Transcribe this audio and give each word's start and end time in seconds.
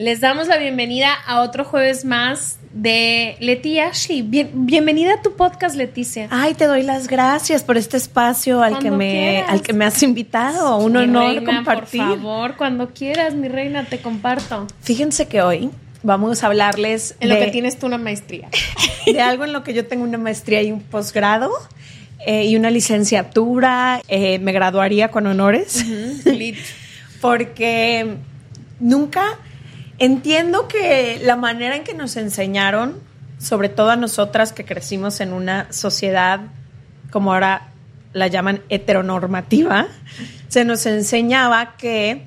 Les 0.00 0.18
damos 0.18 0.48
la 0.48 0.56
bienvenida 0.56 1.12
a 1.12 1.42
otro 1.42 1.62
jueves 1.62 2.06
más 2.06 2.58
de 2.72 3.36
Leti 3.38 3.80
Ashley. 3.80 4.22
bienvenida 4.22 5.12
a 5.12 5.20
tu 5.20 5.36
podcast, 5.36 5.76
Leticia. 5.76 6.26
Ay, 6.30 6.54
te 6.54 6.64
doy 6.64 6.82
las 6.82 7.06
gracias 7.06 7.62
por 7.62 7.76
este 7.76 7.98
espacio 7.98 8.62
al 8.62 8.78
que 8.78 8.90
me 8.90 9.42
al 9.42 9.60
que 9.60 9.74
me 9.74 9.84
has 9.84 10.02
invitado. 10.02 10.78
Un 10.78 10.96
honor 10.96 11.44
compartir. 11.44 12.00
Por 12.00 12.16
favor, 12.16 12.56
cuando 12.56 12.88
quieras, 12.94 13.34
mi 13.34 13.48
reina, 13.48 13.84
te 13.84 14.00
comparto. 14.00 14.66
Fíjense 14.80 15.28
que 15.28 15.42
hoy 15.42 15.68
vamos 16.02 16.44
a 16.44 16.46
hablarles 16.46 17.14
en 17.20 17.28
lo 17.28 17.34
que 17.34 17.48
tienes 17.48 17.78
tú 17.78 17.84
una 17.84 17.98
maestría. 17.98 18.48
De 19.04 19.20
algo 19.20 19.44
en 19.44 19.52
lo 19.52 19.62
que 19.62 19.74
yo 19.74 19.86
tengo 19.86 20.04
una 20.04 20.16
maestría 20.16 20.62
y 20.62 20.72
un 20.72 20.80
posgrado. 20.80 21.50
Eh, 22.24 22.46
y 22.46 22.56
una 22.56 22.70
licenciatura, 22.70 24.00
eh, 24.08 24.38
me 24.38 24.52
graduaría 24.52 25.10
con 25.10 25.26
honores, 25.26 25.84
porque 27.20 28.16
nunca 28.78 29.38
Entiendo 30.00 30.66
que 30.66 31.20
la 31.22 31.36
manera 31.36 31.76
en 31.76 31.84
que 31.84 31.92
nos 31.92 32.16
enseñaron, 32.16 32.98
sobre 33.38 33.68
todo 33.68 33.90
a 33.90 33.96
nosotras 33.96 34.54
que 34.54 34.64
crecimos 34.64 35.20
en 35.20 35.34
una 35.34 35.70
sociedad, 35.74 36.40
como 37.10 37.34
ahora 37.34 37.68
la 38.14 38.26
llaman 38.26 38.62
heteronormativa, 38.70 39.88
se 40.48 40.64
nos 40.64 40.86
enseñaba 40.86 41.76
que 41.76 42.24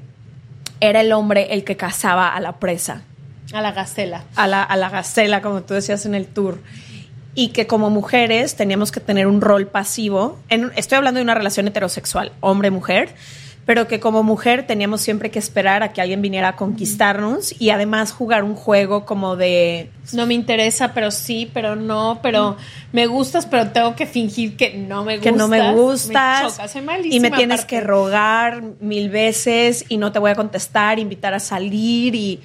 era 0.81 1.01
el 1.01 1.11
hombre 1.13 1.51
el 1.55 1.63
que 1.63 1.75
cazaba 1.75 2.35
a 2.35 2.39
la 2.41 2.59
presa. 2.59 3.01
A 3.51 3.59
la 3.59 3.71
gacela. 3.71 4.23
A 4.35 4.45
la, 4.45 4.61
a 4.61 4.77
la 4.77 4.91
gacela, 4.91 5.41
como 5.41 5.63
tú 5.63 5.73
decías 5.73 6.05
en 6.05 6.13
el 6.13 6.27
tour. 6.27 6.59
Y 7.33 7.47
que 7.49 7.65
como 7.65 7.89
mujeres 7.89 8.55
teníamos 8.55 8.91
que 8.91 8.99
tener 8.99 9.25
un 9.25 9.41
rol 9.41 9.65
pasivo. 9.65 10.37
estoy 10.75 10.99
hablando 10.99 11.17
de 11.17 11.23
una 11.23 11.33
relación 11.33 11.67
heterosexual, 11.67 12.33
hombre-mujer 12.39 13.15
pero 13.65 13.87
que 13.87 13.99
como 13.99 14.23
mujer 14.23 14.67
teníamos 14.67 15.01
siempre 15.01 15.31
que 15.31 15.39
esperar 15.39 15.83
a 15.83 15.93
que 15.93 16.01
alguien 16.01 16.21
viniera 16.21 16.49
a 16.49 16.55
conquistarnos 16.55 17.59
y 17.61 17.69
además 17.69 18.11
jugar 18.11 18.43
un 18.43 18.55
juego 18.55 19.05
como 19.05 19.37
de... 19.37 19.89
No 20.11 20.25
me 20.25 20.33
interesa, 20.33 20.93
pero 20.93 21.11
sí, 21.11 21.49
pero 21.53 21.77
no, 21.77 22.19
pero 22.21 22.57
me 22.91 23.07
gustas, 23.07 23.45
pero 23.45 23.69
tengo 23.69 23.95
que 23.95 24.05
fingir 24.05 24.57
que 24.57 24.73
no 24.73 25.05
me 25.05 25.15
gustas. 25.15 25.31
Que 25.31 25.37
no 25.37 25.47
me 25.47 25.73
gustas. 25.73 26.59
y 27.05 27.19
me 27.21 27.31
tienes 27.31 27.63
que 27.63 27.79
rogar 27.79 28.61
mil 28.81 29.09
veces 29.09 29.85
y 29.87 29.95
no 29.95 30.11
te 30.11 30.19
voy 30.19 30.31
a 30.31 30.35
contestar, 30.35 30.99
invitar 30.99 31.33
a 31.33 31.39
salir 31.39 32.15
y... 32.15 32.41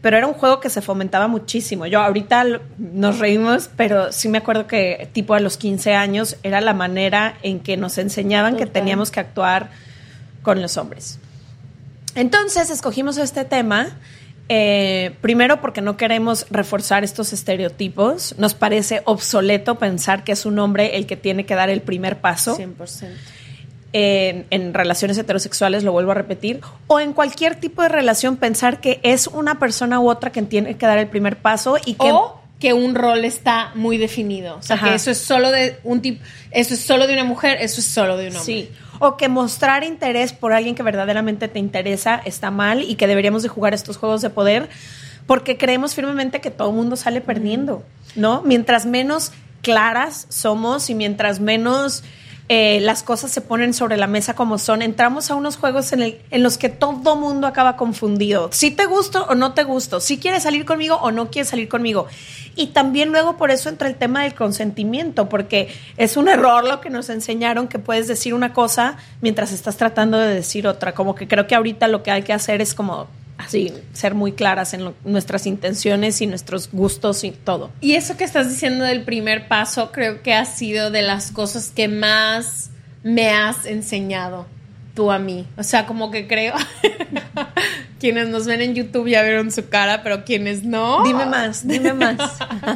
Pero 0.00 0.16
era 0.16 0.28
un 0.28 0.34
juego 0.34 0.60
que 0.60 0.70
se 0.70 0.80
fomentaba 0.80 1.26
muchísimo. 1.26 1.84
Yo 1.84 2.00
ahorita 2.00 2.44
nos 2.78 3.18
reímos, 3.18 3.68
pero 3.76 4.12
sí 4.12 4.28
me 4.28 4.38
acuerdo 4.38 4.68
que 4.68 5.08
tipo 5.12 5.34
a 5.34 5.40
los 5.40 5.56
15 5.56 5.94
años 5.94 6.36
era 6.44 6.60
la 6.60 6.72
manera 6.72 7.34
en 7.42 7.58
que 7.58 7.76
nos 7.76 7.98
enseñaban 7.98 8.56
que 8.56 8.66
teníamos 8.66 9.10
que 9.10 9.18
actuar 9.18 9.70
con 10.48 10.62
los 10.62 10.78
hombres. 10.78 11.18
Entonces 12.14 12.70
escogimos 12.70 13.18
este 13.18 13.44
tema. 13.44 13.98
Eh, 14.48 15.14
primero 15.20 15.60
porque 15.60 15.82
no 15.82 15.98
queremos 15.98 16.46
reforzar 16.48 17.04
estos 17.04 17.34
estereotipos. 17.34 18.34
Nos 18.38 18.54
parece 18.54 19.02
obsoleto 19.04 19.78
pensar 19.78 20.24
que 20.24 20.32
es 20.32 20.46
un 20.46 20.58
hombre 20.58 20.96
el 20.96 21.04
que 21.04 21.18
tiene 21.18 21.44
que 21.44 21.54
dar 21.54 21.68
el 21.68 21.82
primer 21.82 22.22
paso. 22.22 22.56
100%. 22.56 23.08
en 23.92 24.72
relaciones 24.72 25.18
heterosexuales, 25.18 25.84
lo 25.84 25.92
vuelvo 25.92 26.12
a 26.12 26.14
repetir, 26.14 26.62
o 26.86 26.98
en 26.98 27.12
cualquier 27.12 27.56
tipo 27.56 27.82
de 27.82 27.90
relación 27.90 28.38
pensar 28.38 28.80
que 28.80 29.00
es 29.02 29.26
una 29.26 29.58
persona 29.58 30.00
u 30.00 30.08
otra 30.08 30.30
quien 30.30 30.46
tiene 30.46 30.78
que 30.78 30.86
dar 30.86 30.96
el 30.96 31.08
primer 31.08 31.36
paso 31.36 31.76
y 31.84 31.92
que... 31.92 32.10
O 32.10 32.38
que 32.58 32.72
un 32.72 32.96
rol 32.96 33.24
está 33.24 33.70
muy 33.76 33.98
definido. 33.98 34.56
O 34.56 34.62
sea, 34.62 34.80
que 34.80 34.92
eso 34.92 35.12
es 35.12 35.18
solo 35.18 35.52
de 35.52 35.78
un 35.84 36.00
tipo, 36.02 36.24
eso 36.50 36.74
es 36.74 36.80
solo 36.80 37.06
de 37.06 37.12
una 37.12 37.22
mujer, 37.22 37.58
eso 37.60 37.80
es 37.80 37.86
solo 37.86 38.16
de 38.16 38.30
un 38.30 38.36
hombre. 38.36 38.44
Sí 38.44 38.68
o 38.98 39.16
que 39.16 39.28
mostrar 39.28 39.84
interés 39.84 40.32
por 40.32 40.52
alguien 40.52 40.74
que 40.74 40.82
verdaderamente 40.82 41.48
te 41.48 41.58
interesa 41.58 42.20
está 42.24 42.50
mal 42.50 42.82
y 42.82 42.96
que 42.96 43.06
deberíamos 43.06 43.42
de 43.42 43.48
jugar 43.48 43.74
estos 43.74 43.96
juegos 43.96 44.22
de 44.22 44.30
poder 44.30 44.68
porque 45.26 45.58
creemos 45.58 45.94
firmemente 45.94 46.40
que 46.40 46.50
todo 46.50 46.70
el 46.70 46.74
mundo 46.74 46.96
sale 46.96 47.20
perdiendo, 47.20 47.84
¿no? 48.16 48.40
Mientras 48.42 48.86
menos 48.86 49.32
claras 49.60 50.26
somos 50.30 50.88
y 50.88 50.94
mientras 50.94 51.38
menos 51.38 52.02
eh, 52.48 52.80
las 52.80 53.02
cosas 53.02 53.30
se 53.30 53.40
ponen 53.40 53.74
sobre 53.74 53.96
la 53.96 54.06
mesa 54.06 54.34
como 54.34 54.58
son, 54.58 54.80
entramos 54.80 55.30
a 55.30 55.34
unos 55.34 55.56
juegos 55.56 55.92
en, 55.92 56.02
el, 56.02 56.18
en 56.30 56.42
los 56.42 56.56
que 56.56 56.68
todo 56.68 57.14
mundo 57.14 57.46
acaba 57.46 57.76
confundido. 57.76 58.48
Si 58.52 58.70
te 58.70 58.86
gusto 58.86 59.26
o 59.28 59.34
no 59.34 59.52
te 59.52 59.64
gusto, 59.64 60.00
si 60.00 60.18
quieres 60.18 60.44
salir 60.44 60.64
conmigo 60.64 60.96
o 60.96 61.10
no 61.10 61.30
quieres 61.30 61.48
salir 61.48 61.68
conmigo. 61.68 62.06
Y 62.56 62.68
también 62.68 63.10
luego 63.10 63.36
por 63.36 63.50
eso 63.50 63.68
entra 63.68 63.86
el 63.86 63.94
tema 63.96 64.22
del 64.22 64.34
consentimiento, 64.34 65.28
porque 65.28 65.68
es 65.96 66.16
un 66.16 66.28
error 66.28 66.64
lo 66.66 66.80
que 66.80 66.90
nos 66.90 67.10
enseñaron 67.10 67.68
que 67.68 67.78
puedes 67.78 68.08
decir 68.08 68.34
una 68.34 68.52
cosa 68.52 68.96
mientras 69.20 69.52
estás 69.52 69.76
tratando 69.76 70.18
de 70.18 70.34
decir 70.34 70.66
otra. 70.66 70.94
Como 70.94 71.14
que 71.14 71.28
creo 71.28 71.46
que 71.46 71.54
ahorita 71.54 71.86
lo 71.86 72.02
que 72.02 72.10
hay 72.10 72.22
que 72.22 72.32
hacer 72.32 72.60
es 72.60 72.74
como 72.74 73.06
así, 73.38 73.72
ser 73.92 74.14
muy 74.14 74.32
claras 74.32 74.74
en 74.74 74.92
nuestras 75.04 75.46
intenciones 75.46 76.20
y 76.20 76.26
nuestros 76.26 76.70
gustos 76.70 77.24
y 77.24 77.30
todo. 77.30 77.70
Y 77.80 77.94
eso 77.94 78.16
que 78.16 78.24
estás 78.24 78.50
diciendo 78.50 78.84
del 78.84 79.04
primer 79.04 79.48
paso, 79.48 79.92
creo 79.92 80.22
que 80.22 80.34
ha 80.34 80.44
sido 80.44 80.90
de 80.90 81.02
las 81.02 81.32
cosas 81.32 81.70
que 81.74 81.88
más 81.88 82.70
me 83.02 83.30
has 83.30 83.64
enseñado 83.64 84.46
tú 84.94 85.12
a 85.12 85.20
mí. 85.20 85.46
O 85.56 85.62
sea, 85.62 85.86
como 85.86 86.10
que 86.10 86.26
creo, 86.26 86.54
quienes 88.00 88.28
nos 88.28 88.46
ven 88.46 88.60
en 88.60 88.74
YouTube 88.74 89.08
ya 89.08 89.22
vieron 89.22 89.52
su 89.52 89.68
cara, 89.68 90.02
pero 90.02 90.24
quienes 90.24 90.64
no... 90.64 91.04
Dime 91.04 91.24
más, 91.24 91.66
dime 91.66 91.92
más. 91.92 92.18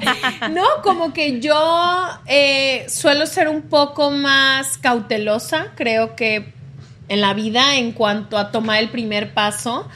no, 0.53 0.65
como 0.85 1.13
que 1.13 1.41
yo 1.41 2.09
eh, 2.27 2.87
suelo 2.89 3.27
ser 3.27 3.49
un 3.49 3.63
poco 3.63 4.13
más 4.13 4.79
cautelosa, 4.79 5.73
creo 5.75 6.15
que 6.15 6.53
en 7.09 7.21
la 7.21 7.35
vida 7.35 7.77
en 7.77 7.91
cuanto 7.91 8.39
a 8.39 8.53
tomar 8.53 8.81
el 8.81 8.91
primer 8.91 9.35
paso. 9.35 9.89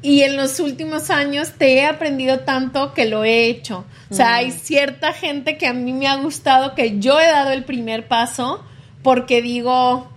Y 0.00 0.22
en 0.22 0.36
los 0.36 0.60
últimos 0.60 1.10
años 1.10 1.52
te 1.58 1.74
he 1.74 1.86
aprendido 1.86 2.40
tanto 2.40 2.94
que 2.94 3.06
lo 3.06 3.24
he 3.24 3.46
hecho. 3.46 3.84
O 4.10 4.14
sea, 4.14 4.36
hay 4.36 4.48
mm. 4.48 4.52
cierta 4.52 5.12
gente 5.12 5.58
que 5.58 5.66
a 5.66 5.72
mí 5.72 5.92
me 5.92 6.06
ha 6.06 6.16
gustado 6.16 6.74
que 6.74 6.98
yo 7.00 7.18
he 7.18 7.26
dado 7.26 7.50
el 7.50 7.64
primer 7.64 8.06
paso 8.06 8.64
porque 9.02 9.42
digo, 9.42 10.08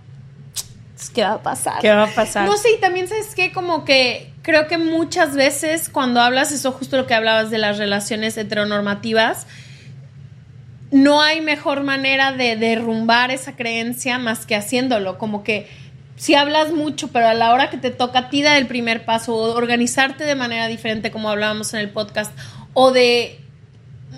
¿qué 1.14 1.22
va 1.22 1.34
a 1.34 1.42
pasar? 1.42 1.80
¿Qué 1.80 1.90
va 1.90 2.04
a 2.04 2.14
pasar? 2.14 2.46
No 2.46 2.56
sé, 2.56 2.72
y 2.72 2.80
también 2.80 3.08
sabes 3.08 3.34
que 3.34 3.52
como 3.52 3.84
que 3.84 4.32
creo 4.42 4.68
que 4.68 4.78
muchas 4.78 5.34
veces 5.34 5.88
cuando 5.88 6.20
hablas 6.20 6.52
eso, 6.52 6.72
justo 6.72 6.96
lo 6.96 7.06
que 7.06 7.14
hablabas 7.14 7.50
de 7.50 7.58
las 7.58 7.78
relaciones 7.78 8.36
heteronormativas, 8.36 9.46
no 10.90 11.22
hay 11.22 11.40
mejor 11.40 11.82
manera 11.82 12.32
de 12.32 12.56
derrumbar 12.56 13.30
esa 13.30 13.56
creencia 13.56 14.18
más 14.18 14.44
que 14.44 14.54
haciéndolo, 14.54 15.16
como 15.16 15.42
que 15.42 15.68
si 16.22 16.36
hablas 16.36 16.70
mucho, 16.70 17.08
pero 17.08 17.26
a 17.26 17.34
la 17.34 17.52
hora 17.52 17.68
que 17.68 17.78
te 17.78 17.90
toca 17.90 18.20
a 18.20 18.30
ti 18.30 18.42
dar 18.42 18.56
el 18.56 18.68
primer 18.68 19.04
paso 19.04 19.34
o 19.34 19.56
organizarte 19.56 20.22
de 20.22 20.36
manera 20.36 20.68
diferente, 20.68 21.10
como 21.10 21.28
hablábamos 21.28 21.74
en 21.74 21.80
el 21.80 21.90
podcast, 21.90 22.30
o 22.74 22.92
de 22.92 23.40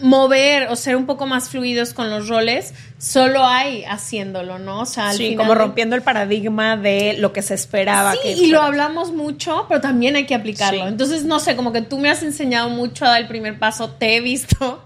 mover 0.02 0.68
o 0.68 0.76
ser 0.76 0.96
un 0.96 1.06
poco 1.06 1.24
más 1.24 1.48
fluidos 1.48 1.94
con 1.94 2.10
los 2.10 2.28
roles, 2.28 2.74
solo 2.98 3.46
hay 3.46 3.84
haciéndolo, 3.84 4.58
¿no? 4.58 4.80
O 4.80 4.84
sea, 4.84 5.14
sí, 5.14 5.34
como 5.34 5.54
rompiendo 5.54 5.96
el 5.96 6.02
paradigma 6.02 6.76
de 6.76 7.14
lo 7.18 7.32
que 7.32 7.40
se 7.40 7.54
esperaba. 7.54 8.12
Sí, 8.12 8.28
y 8.36 8.46
lo 8.48 8.60
hablamos 8.60 9.10
mucho, 9.12 9.64
pero 9.66 9.80
también 9.80 10.14
hay 10.14 10.26
que 10.26 10.34
aplicarlo. 10.34 10.86
Entonces, 10.86 11.24
no 11.24 11.40
sé, 11.40 11.56
como 11.56 11.72
que 11.72 11.80
tú 11.80 11.96
me 11.96 12.10
has 12.10 12.22
enseñado 12.22 12.68
mucho 12.68 13.06
a 13.06 13.12
dar 13.12 13.22
el 13.22 13.28
primer 13.28 13.58
paso, 13.58 13.88
te 13.88 14.16
he 14.16 14.20
visto 14.20 14.84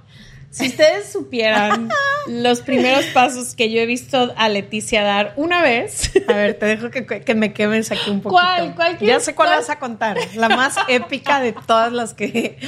si 0.50 0.68
ustedes 0.68 1.12
supieran 1.12 1.88
los 2.26 2.60
primeros 2.60 3.04
pasos 3.06 3.54
que 3.54 3.70
yo 3.70 3.80
he 3.80 3.86
visto 3.86 4.32
a 4.36 4.48
Leticia 4.48 5.02
dar 5.02 5.34
una 5.36 5.62
vez. 5.62 6.10
A 6.26 6.32
ver, 6.32 6.54
te 6.54 6.66
dejo 6.66 6.90
que, 6.90 7.34
me 7.34 7.52
quemes 7.52 7.92
aquí 7.92 8.10
un 8.10 8.20
poquito. 8.20 8.40
¿Cuál? 8.40 8.74
¿Cuál 8.74 8.98
Ya 8.98 9.20
sé 9.20 9.34
cuál, 9.34 9.50
vas 9.50 9.70
a 9.70 9.78
contar. 9.78 10.16
La 10.34 10.48
más 10.48 10.76
épica 10.88 11.40
de 11.40 11.52
todas 11.52 11.92
las 11.92 12.14
que. 12.14 12.58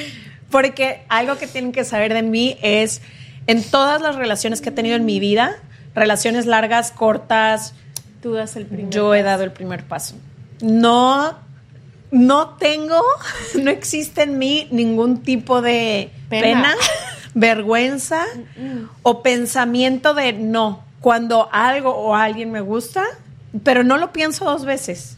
Porque 0.51 1.05
algo 1.09 1.39
que 1.39 1.47
tienen 1.47 1.73
que 1.73 1.85
saber 1.85 2.13
de 2.13 2.23
mí 2.23 2.59
es 2.61 3.01
en 3.47 3.63
todas 3.63 4.03
las 4.03 4.17
relaciones 4.17 4.61
que 4.61 4.69
he 4.69 4.73
tenido 4.73 4.97
en 4.97 5.05
mi 5.05 5.21
vida, 5.21 5.57
relaciones 5.95 6.47
largas, 6.47 6.93
cortas. 6.93 7.75
Tú 8.21 8.35
das 8.35 8.57
el 8.57 8.67
primer 8.67 8.91
Yo 8.91 9.15
he 9.15 9.23
dado 9.23 9.45
el 9.45 9.53
primer 9.53 9.85
paso. 9.85 10.17
No, 10.61 11.39
no 12.11 12.57
tengo, 12.57 13.03
no 13.55 13.71
existe 13.71 14.23
en 14.23 14.39
mí 14.39 14.69
ningún 14.71 15.23
tipo 15.23 15.63
de 15.63 16.11
pena 16.29 16.75
vergüenza 17.35 18.25
o 19.03 19.23
pensamiento 19.23 20.15
de 20.15 20.33
no, 20.33 20.85
cuando 21.01 21.49
algo 21.53 21.91
o 21.91 22.15
alguien 22.15 22.51
me 22.51 22.61
gusta, 22.61 23.05
pero 23.65 23.85
no 23.85 23.99
lo 23.99 24.13
pienso 24.13 24.45
dos 24.45 24.65
veces. 24.65 25.17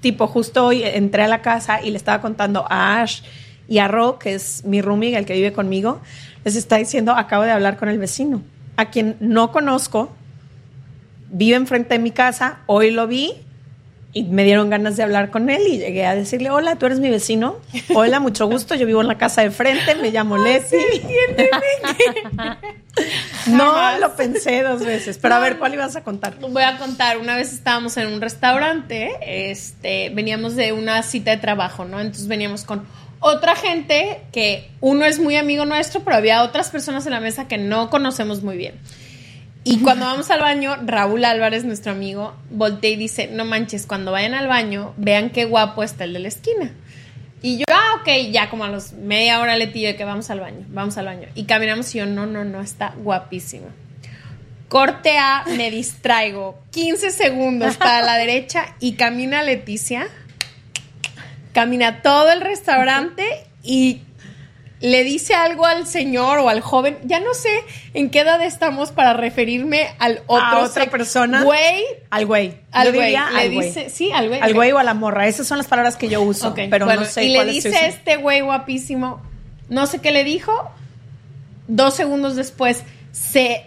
tipo, 0.00 0.26
justo 0.26 0.64
hoy 0.64 0.82
entré 0.82 1.24
a 1.24 1.28
la 1.28 1.42
casa 1.42 1.82
y 1.82 1.90
le 1.90 1.98
estaba 1.98 2.22
contando 2.22 2.64
a 2.70 3.02
Ash 3.02 3.22
Y 3.68 3.78
a 3.78 3.86
Ro, 3.86 4.18
que 4.18 4.34
es 4.34 4.64
mi 4.64 4.80
roomie, 4.80 5.14
el 5.14 5.26
que 5.26 5.34
vive 5.34 5.52
conmigo, 5.52 6.00
les 6.44 6.56
está 6.56 6.76
diciendo, 6.76 7.12
acabo 7.12 7.44
de 7.44 7.50
hablar 7.50 7.76
con 7.76 7.88
el 7.88 7.98
vecino, 7.98 8.42
a 8.76 8.86
quien 8.86 9.16
no 9.20 9.52
conozco, 9.52 10.10
vive 11.30 11.56
enfrente 11.56 11.94
de 11.94 11.98
mi 12.00 12.10
casa, 12.10 12.60
hoy 12.66 12.90
lo 12.90 13.06
vi 13.06 13.34
y 14.12 14.24
me 14.24 14.44
dieron 14.44 14.70
ganas 14.70 14.96
de 14.96 15.04
hablar 15.04 15.30
con 15.30 15.50
él 15.50 15.62
y 15.68 15.78
llegué 15.78 16.04
a 16.04 16.16
decirle, 16.16 16.50
hola, 16.50 16.76
tú 16.76 16.86
eres 16.86 16.98
mi 16.98 17.10
vecino. 17.10 17.56
Hola, 17.94 18.18
mucho 18.18 18.46
gusto, 18.46 18.74
yo 18.74 18.86
vivo 18.86 19.00
en 19.00 19.06
la 19.06 19.18
casa 19.18 19.42
de 19.42 19.52
frente, 19.52 19.94
me 19.94 20.10
llamo 20.10 20.36
Leti. 20.36 20.76
no 23.46 23.98
lo 23.98 24.16
pensé 24.16 24.62
dos 24.62 24.84
veces, 24.84 25.18
pero 25.18 25.36
a 25.36 25.38
ver, 25.38 25.58
¿cuál 25.58 25.74
ibas 25.74 25.94
a 25.94 26.02
contar? 26.02 26.38
Voy 26.40 26.62
a 26.62 26.76
contar, 26.78 27.18
una 27.18 27.36
vez 27.36 27.52
estábamos 27.52 27.96
en 27.98 28.08
un 28.08 28.20
restaurante, 28.20 29.12
este, 29.24 30.10
veníamos 30.10 30.56
de 30.56 30.72
una 30.72 31.04
cita 31.04 31.30
de 31.30 31.36
trabajo, 31.36 31.84
¿no? 31.84 32.00
Entonces 32.00 32.26
veníamos 32.26 32.64
con 32.64 32.84
otra 33.20 33.54
gente 33.54 34.22
que 34.32 34.68
uno 34.80 35.04
es 35.04 35.20
muy 35.20 35.36
amigo 35.36 35.66
nuestro, 35.66 36.00
pero 36.00 36.16
había 36.16 36.42
otras 36.42 36.70
personas 36.70 37.06
en 37.06 37.12
la 37.12 37.20
mesa 37.20 37.46
que 37.46 37.58
no 37.58 37.90
conocemos 37.90 38.42
muy 38.42 38.56
bien. 38.56 38.74
Y 39.62 39.80
cuando 39.80 40.06
vamos 40.06 40.30
al 40.30 40.40
baño, 40.40 40.76
Raúl 40.84 41.24
Álvarez, 41.24 41.64
nuestro 41.64 41.92
amigo, 41.92 42.34
voltea 42.50 42.90
y 42.90 42.96
dice, 42.96 43.28
no 43.28 43.44
manches, 43.44 43.86
cuando 43.86 44.10
vayan 44.10 44.32
al 44.32 44.48
baño, 44.48 44.94
vean 44.96 45.30
qué 45.30 45.44
guapo 45.44 45.82
está 45.82 46.04
el 46.04 46.14
de 46.14 46.20
la 46.20 46.28
esquina. 46.28 46.72
Y 47.42 47.58
yo, 47.58 47.64
ah, 47.70 48.00
ok, 48.00 48.30
ya 48.30 48.48
como 48.48 48.64
a 48.64 48.68
los 48.68 48.92
media 48.92 49.40
hora 49.40 49.56
le 49.56 49.66
tío 49.66 49.94
que 49.96 50.04
vamos 50.04 50.30
al 50.30 50.40
baño, 50.40 50.64
vamos 50.68 50.96
al 50.96 51.06
baño. 51.06 51.28
Y 51.34 51.44
caminamos 51.44 51.94
y 51.94 51.98
yo, 51.98 52.06
no, 52.06 52.26
no, 52.26 52.44
no, 52.44 52.60
está 52.60 52.94
guapísimo. 52.96 53.66
Corte 54.68 55.18
A, 55.18 55.44
me 55.56 55.70
distraigo. 55.70 56.58
15 56.70 57.10
segundos 57.10 57.76
para 57.76 58.02
la 58.02 58.16
derecha 58.16 58.76
y 58.78 58.92
camina 58.92 59.42
Leticia. 59.42 60.06
Camina 61.52 62.02
todo 62.02 62.30
el 62.30 62.40
restaurante 62.40 63.24
y 63.62 64.02
le 64.80 65.04
dice 65.04 65.34
algo 65.34 65.66
al 65.66 65.86
señor 65.86 66.38
o 66.38 66.48
al 66.48 66.62
joven, 66.62 66.98
ya 67.04 67.20
no 67.20 67.34
sé 67.34 67.50
en 67.92 68.08
qué 68.10 68.20
edad 68.20 68.42
estamos 68.42 68.92
para 68.92 69.12
referirme 69.12 69.88
al 69.98 70.22
otro. 70.26 70.46
A 70.46 70.64
otra 70.64 70.86
persona. 70.86 71.44
Güey. 71.44 71.84
Al 72.08 72.24
güey. 72.24 72.54
Al 72.72 72.92
güey. 72.92 73.14
Le 73.34 73.48
dice, 73.50 73.90
sí, 73.90 74.10
al 74.10 74.28
güey. 74.28 74.40
Al 74.40 74.54
güey 74.54 74.72
o 74.72 74.78
a 74.78 74.82
la 74.82 74.94
morra. 74.94 75.28
Esas 75.28 75.46
son 75.46 75.58
las 75.58 75.66
palabras 75.66 75.96
que 75.96 76.08
yo 76.08 76.22
uso, 76.22 76.54
pero 76.54 76.86
bueno, 76.86 77.02
no 77.02 77.06
sé 77.06 77.24
Y 77.24 77.28
le 77.28 77.44
dice 77.44 77.86
este 77.86 78.16
güey 78.16 78.40
guapísimo, 78.40 79.20
no 79.68 79.86
sé 79.86 80.00
qué 80.00 80.12
le 80.12 80.24
dijo. 80.24 80.52
Dos 81.68 81.94
segundos 81.94 82.34
después 82.34 82.82
se 83.12 83.66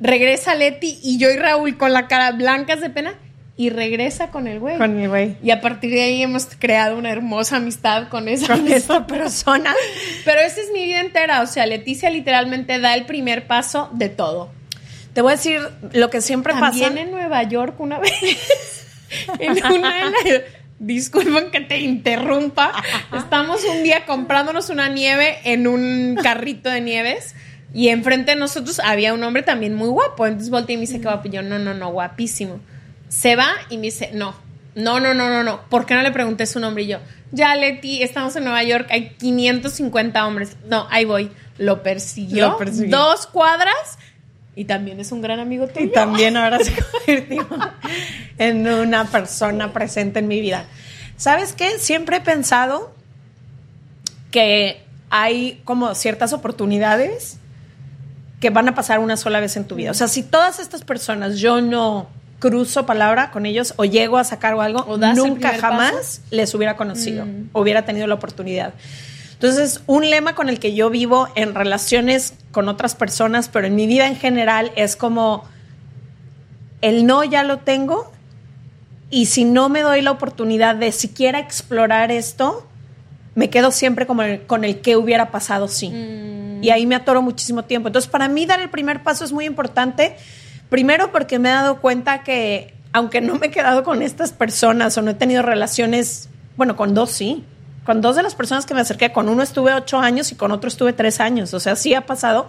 regresa 0.00 0.54
Leti 0.54 0.98
y 1.02 1.18
yo 1.18 1.30
y 1.30 1.36
Raúl 1.36 1.76
con 1.76 1.92
la 1.92 2.08
cara 2.08 2.32
blancas 2.32 2.80
de 2.80 2.90
pena 2.90 3.14
y 3.58 3.68
regresa 3.70 4.30
con 4.30 4.46
el 4.46 4.60
güey. 4.60 4.78
Con 4.78 4.96
mi 4.96 5.06
güey. 5.06 5.36
Y 5.42 5.50
a 5.50 5.60
partir 5.60 5.90
de 5.90 6.00
ahí 6.02 6.22
hemos 6.22 6.46
creado 6.58 6.96
una 6.96 7.10
hermosa 7.10 7.56
amistad 7.56 8.08
con 8.08 8.28
esa 8.28 8.56
Con 8.86 9.06
persona. 9.06 9.74
Pero 10.24 10.40
esa 10.40 10.60
es 10.62 10.70
mi 10.72 10.84
vida 10.84 11.00
entera. 11.00 11.42
O 11.42 11.46
sea, 11.46 11.66
Leticia 11.66 12.08
literalmente 12.08 12.78
da 12.78 12.94
el 12.94 13.04
primer 13.04 13.46
paso 13.48 13.90
de 13.92 14.08
todo. 14.08 14.50
Te 15.12 15.22
voy 15.22 15.32
a 15.32 15.36
decir 15.36 15.60
lo 15.92 16.08
que 16.08 16.20
siempre 16.20 16.52
También 16.54 16.90
pasa. 16.90 17.02
en 17.02 17.10
Nueva 17.10 17.42
York 17.42 17.74
una 17.80 17.98
vez. 17.98 18.12
en 19.40 19.52
una 19.74 19.94
de 19.96 20.02
las- 20.04 20.42
Disculpen 20.78 21.50
que 21.50 21.60
te 21.60 21.78
interrumpa. 21.80 22.70
Estamos 23.16 23.64
un 23.64 23.82
día 23.82 24.06
comprándonos 24.06 24.70
una 24.70 24.88
nieve 24.88 25.38
en 25.42 25.66
un 25.66 26.16
carrito 26.22 26.70
de 26.70 26.80
nieves. 26.80 27.34
Y 27.74 27.88
enfrente 27.88 28.30
de 28.30 28.36
nosotros 28.36 28.78
había 28.84 29.12
un 29.12 29.24
hombre 29.24 29.42
también 29.42 29.74
muy 29.74 29.88
guapo. 29.88 30.24
Entonces 30.26 30.50
volteé 30.50 30.74
y 30.74 30.76
me 30.76 30.82
dice 30.82 30.98
que 31.00 31.08
guapo. 31.08 31.26
Y 31.26 31.32
yo, 31.32 31.42
no, 31.42 31.58
no, 31.58 31.74
no, 31.74 31.90
guapísimo. 31.90 32.60
Se 33.08 33.36
va 33.36 33.48
y 33.70 33.76
me 33.76 33.84
dice, 33.84 34.10
no, 34.12 34.34
no, 34.74 35.00
no, 35.00 35.14
no, 35.14 35.28
no, 35.28 35.42
no. 35.42 35.60
¿Por 35.68 35.86
qué 35.86 35.94
no 35.94 36.02
le 36.02 36.12
pregunté 36.12 36.46
su 36.46 36.60
nombre? 36.60 36.84
Y 36.84 36.88
yo, 36.88 36.98
ya, 37.32 37.54
Leti, 37.56 38.02
estamos 38.02 38.34
en 38.36 38.44
Nueva 38.44 38.62
York, 38.62 38.86
hay 38.90 39.10
550 39.10 40.26
hombres. 40.26 40.56
No, 40.68 40.86
ahí 40.90 41.04
voy. 41.04 41.30
Lo 41.58 41.82
persiguió. 41.82 42.50
Lo 42.50 42.58
persiguió. 42.58 42.96
Dos 42.96 43.26
cuadras. 43.26 43.98
Y 44.54 44.64
también 44.64 44.98
es 45.00 45.12
un 45.12 45.20
gran 45.20 45.38
amigo 45.40 45.68
tuyo. 45.68 45.86
Y 45.86 45.92
también 45.92 46.36
ahora 46.36 46.58
se 46.64 46.72
convirtió 46.74 47.46
en 48.38 48.66
una 48.66 49.04
persona 49.04 49.72
presente 49.72 50.18
en 50.20 50.28
mi 50.28 50.40
vida. 50.40 50.64
¿Sabes 51.16 51.52
qué? 51.52 51.78
Siempre 51.78 52.18
he 52.18 52.20
pensado 52.20 52.94
que 54.30 54.82
hay 55.10 55.60
como 55.64 55.94
ciertas 55.94 56.32
oportunidades 56.32 57.38
que 58.40 58.50
van 58.50 58.68
a 58.68 58.74
pasar 58.74 59.00
una 59.00 59.16
sola 59.16 59.40
vez 59.40 59.56
en 59.56 59.64
tu 59.64 59.74
vida. 59.74 59.90
O 59.90 59.94
sea, 59.94 60.08
si 60.08 60.22
todas 60.22 60.60
estas 60.60 60.84
personas 60.84 61.38
yo 61.38 61.60
no 61.60 62.08
cruzo 62.38 62.86
palabra 62.86 63.30
con 63.30 63.46
ellos 63.46 63.74
o 63.76 63.84
llego 63.84 64.16
a 64.18 64.24
sacar 64.24 64.54
o 64.54 64.60
algo, 64.60 64.80
O 64.86 64.96
nunca 64.96 65.58
jamás 65.58 65.92
paso. 65.92 66.20
les 66.30 66.54
hubiera 66.54 66.76
conocido, 66.76 67.26
hubiera 67.52 67.84
tenido 67.84 68.06
la 68.06 68.14
oportunidad. 68.14 68.74
Entonces, 69.32 69.82
un 69.86 70.08
lema 70.10 70.34
con 70.34 70.48
el 70.48 70.58
que 70.58 70.74
yo 70.74 70.90
vivo 70.90 71.28
en 71.36 71.54
relaciones 71.54 72.34
con 72.50 72.68
otras 72.68 72.94
personas, 72.94 73.48
pero 73.48 73.66
en 73.66 73.74
mi 73.76 73.86
vida 73.86 74.06
en 74.06 74.16
general, 74.16 74.72
es 74.76 74.96
como 74.96 75.44
el 76.80 77.06
no 77.06 77.24
ya 77.24 77.42
lo 77.42 77.58
tengo 77.58 78.10
y 79.10 79.26
si 79.26 79.44
no 79.44 79.68
me 79.68 79.80
doy 79.82 80.02
la 80.02 80.10
oportunidad 80.12 80.74
de 80.76 80.92
siquiera 80.92 81.38
explorar 81.40 82.10
esto, 82.12 82.66
me 83.34 83.50
quedo 83.50 83.70
siempre 83.70 84.06
como 84.06 84.22
el- 84.22 84.42
con 84.42 84.64
el 84.64 84.80
que 84.80 84.96
hubiera 84.96 85.30
pasado 85.30 85.68
sí. 85.68 85.92
Y 86.60 86.70
ahí 86.70 86.86
me 86.86 86.96
atoro 86.96 87.22
muchísimo 87.22 87.64
tiempo. 87.64 87.88
Entonces, 87.88 88.10
para 88.10 88.28
mí 88.28 88.44
dar 88.46 88.60
el 88.60 88.68
primer 88.70 89.02
paso 89.04 89.24
es 89.24 89.30
muy 89.32 89.44
importante. 89.44 90.16
Primero 90.68 91.12
porque 91.12 91.38
me 91.38 91.48
he 91.48 91.52
dado 91.52 91.80
cuenta 91.80 92.22
que, 92.22 92.74
aunque 92.92 93.20
no 93.20 93.36
me 93.36 93.46
he 93.46 93.50
quedado 93.50 93.84
con 93.84 94.02
estas 94.02 94.32
personas 94.32 94.96
o 94.98 95.02
no 95.02 95.10
he 95.12 95.14
tenido 95.14 95.42
relaciones, 95.42 96.28
bueno, 96.56 96.76
con 96.76 96.94
dos 96.94 97.10
sí. 97.10 97.44
Con 97.84 98.02
dos 98.02 98.16
de 98.16 98.22
las 98.22 98.34
personas 98.34 98.66
que 98.66 98.74
me 98.74 98.82
acerqué, 98.82 99.12
con 99.12 99.30
uno 99.30 99.42
estuve 99.42 99.72
ocho 99.72 99.98
años 99.98 100.30
y 100.30 100.34
con 100.34 100.52
otro 100.52 100.68
estuve 100.68 100.92
tres 100.92 101.20
años. 101.20 101.54
O 101.54 101.60
sea, 101.60 101.74
sí 101.74 101.94
ha 101.94 102.04
pasado. 102.04 102.46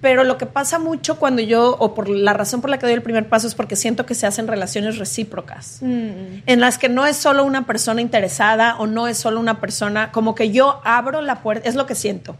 Pero 0.00 0.24
lo 0.24 0.36
que 0.36 0.46
pasa 0.46 0.80
mucho 0.80 1.20
cuando 1.20 1.40
yo, 1.40 1.76
o 1.78 1.94
por 1.94 2.08
la 2.08 2.32
razón 2.32 2.60
por 2.60 2.68
la 2.70 2.78
que 2.80 2.86
doy 2.86 2.94
el 2.94 3.02
primer 3.02 3.28
paso, 3.28 3.46
es 3.46 3.54
porque 3.54 3.76
siento 3.76 4.04
que 4.04 4.16
se 4.16 4.26
hacen 4.26 4.48
relaciones 4.48 4.98
recíprocas 4.98 5.78
en 5.80 6.60
las 6.60 6.76
que 6.76 6.88
no 6.88 7.06
es 7.06 7.16
solo 7.16 7.44
una 7.44 7.66
persona 7.66 8.00
interesada 8.00 8.74
o 8.78 8.88
no 8.88 9.06
es 9.06 9.16
solo 9.16 9.38
una 9.38 9.60
persona, 9.60 10.10
como 10.10 10.34
que 10.34 10.50
yo 10.50 10.80
abro 10.82 11.22
la 11.22 11.40
puerta, 11.40 11.68
es 11.68 11.76
lo 11.76 11.86
que 11.86 11.94
siento, 11.94 12.34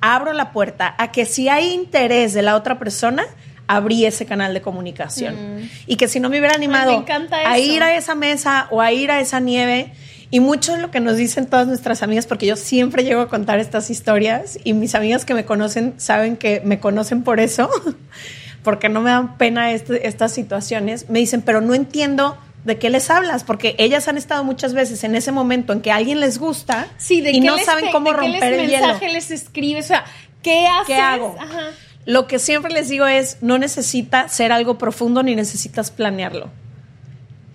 abro 0.00 0.32
la 0.32 0.50
puerta 0.50 0.96
a 0.98 1.12
que 1.12 1.24
si 1.24 1.48
hay 1.48 1.72
interés 1.72 2.34
de 2.34 2.42
la 2.42 2.56
otra 2.56 2.80
persona, 2.80 3.24
abrí 3.66 4.04
ese 4.06 4.26
canal 4.26 4.52
de 4.54 4.60
comunicación. 4.60 5.68
Y 5.86 5.96
que 5.96 6.08
si 6.08 6.20
no 6.20 6.28
me 6.28 6.38
hubiera 6.38 6.54
animado 6.54 7.04
me 7.06 7.36
a 7.46 7.58
ir 7.58 7.82
a 7.82 7.96
esa 7.96 8.14
mesa 8.14 8.68
o 8.70 8.80
a 8.80 8.92
ir 8.92 9.10
a 9.10 9.20
esa 9.20 9.40
nieve, 9.40 9.92
y 10.30 10.40
mucho 10.40 10.72
de 10.74 10.78
lo 10.82 10.90
que 10.90 10.98
nos 11.00 11.16
dicen 11.16 11.46
todas 11.46 11.66
nuestras 11.68 12.02
amigas, 12.02 12.26
porque 12.26 12.46
yo 12.46 12.56
siempre 12.56 13.04
llego 13.04 13.20
a 13.20 13.28
contar 13.28 13.60
estas 13.60 13.88
historias 13.90 14.58
y 14.64 14.72
mis 14.72 14.94
amigas 14.96 15.24
que 15.24 15.32
me 15.34 15.44
conocen 15.44 15.94
saben 15.98 16.36
que 16.36 16.60
me 16.64 16.80
conocen 16.80 17.22
por 17.22 17.38
eso, 17.38 17.70
porque 18.62 18.88
no 18.88 19.00
me 19.00 19.10
dan 19.10 19.36
pena 19.38 19.72
este- 19.72 20.06
estas 20.08 20.32
situaciones, 20.32 21.08
me 21.08 21.18
dicen, 21.20 21.42
pero 21.42 21.60
no 21.60 21.74
entiendo 21.74 22.36
de 22.64 22.78
qué 22.78 22.88
les 22.90 23.10
hablas, 23.10 23.44
porque 23.44 23.76
ellas 23.78 24.08
han 24.08 24.16
estado 24.16 24.42
muchas 24.42 24.72
veces 24.72 25.04
en 25.04 25.14
ese 25.14 25.30
momento 25.32 25.72
en 25.74 25.82
que 25.82 25.92
a 25.92 25.96
alguien 25.96 26.18
les 26.18 26.38
gusta 26.38 26.86
Sí, 26.96 27.20
de 27.20 27.30
y 27.30 27.40
qué 27.40 27.46
no 27.46 27.56
les 27.56 27.66
saben 27.66 27.90
cómo 27.92 28.10
de 28.12 28.18
qué 28.18 28.22
les 28.28 28.40
romper 28.40 28.52
el 28.54 28.70
hielo. 28.70 28.86
mensaje 28.86 29.12
les 29.12 29.30
escribes? 29.30 29.84
O 29.84 29.88
sea, 29.88 30.04
¿qué 30.42 30.66
haces? 30.66 30.86
¿Qué 30.86 30.94
hago? 30.96 31.36
Ajá. 31.38 31.66
Lo 32.06 32.26
que 32.26 32.38
siempre 32.38 32.72
les 32.72 32.88
digo 32.88 33.06
es, 33.06 33.38
no 33.40 33.58
necesita 33.58 34.28
ser 34.28 34.52
algo 34.52 34.76
profundo 34.78 35.22
ni 35.22 35.34
necesitas 35.34 35.90
planearlo. 35.90 36.50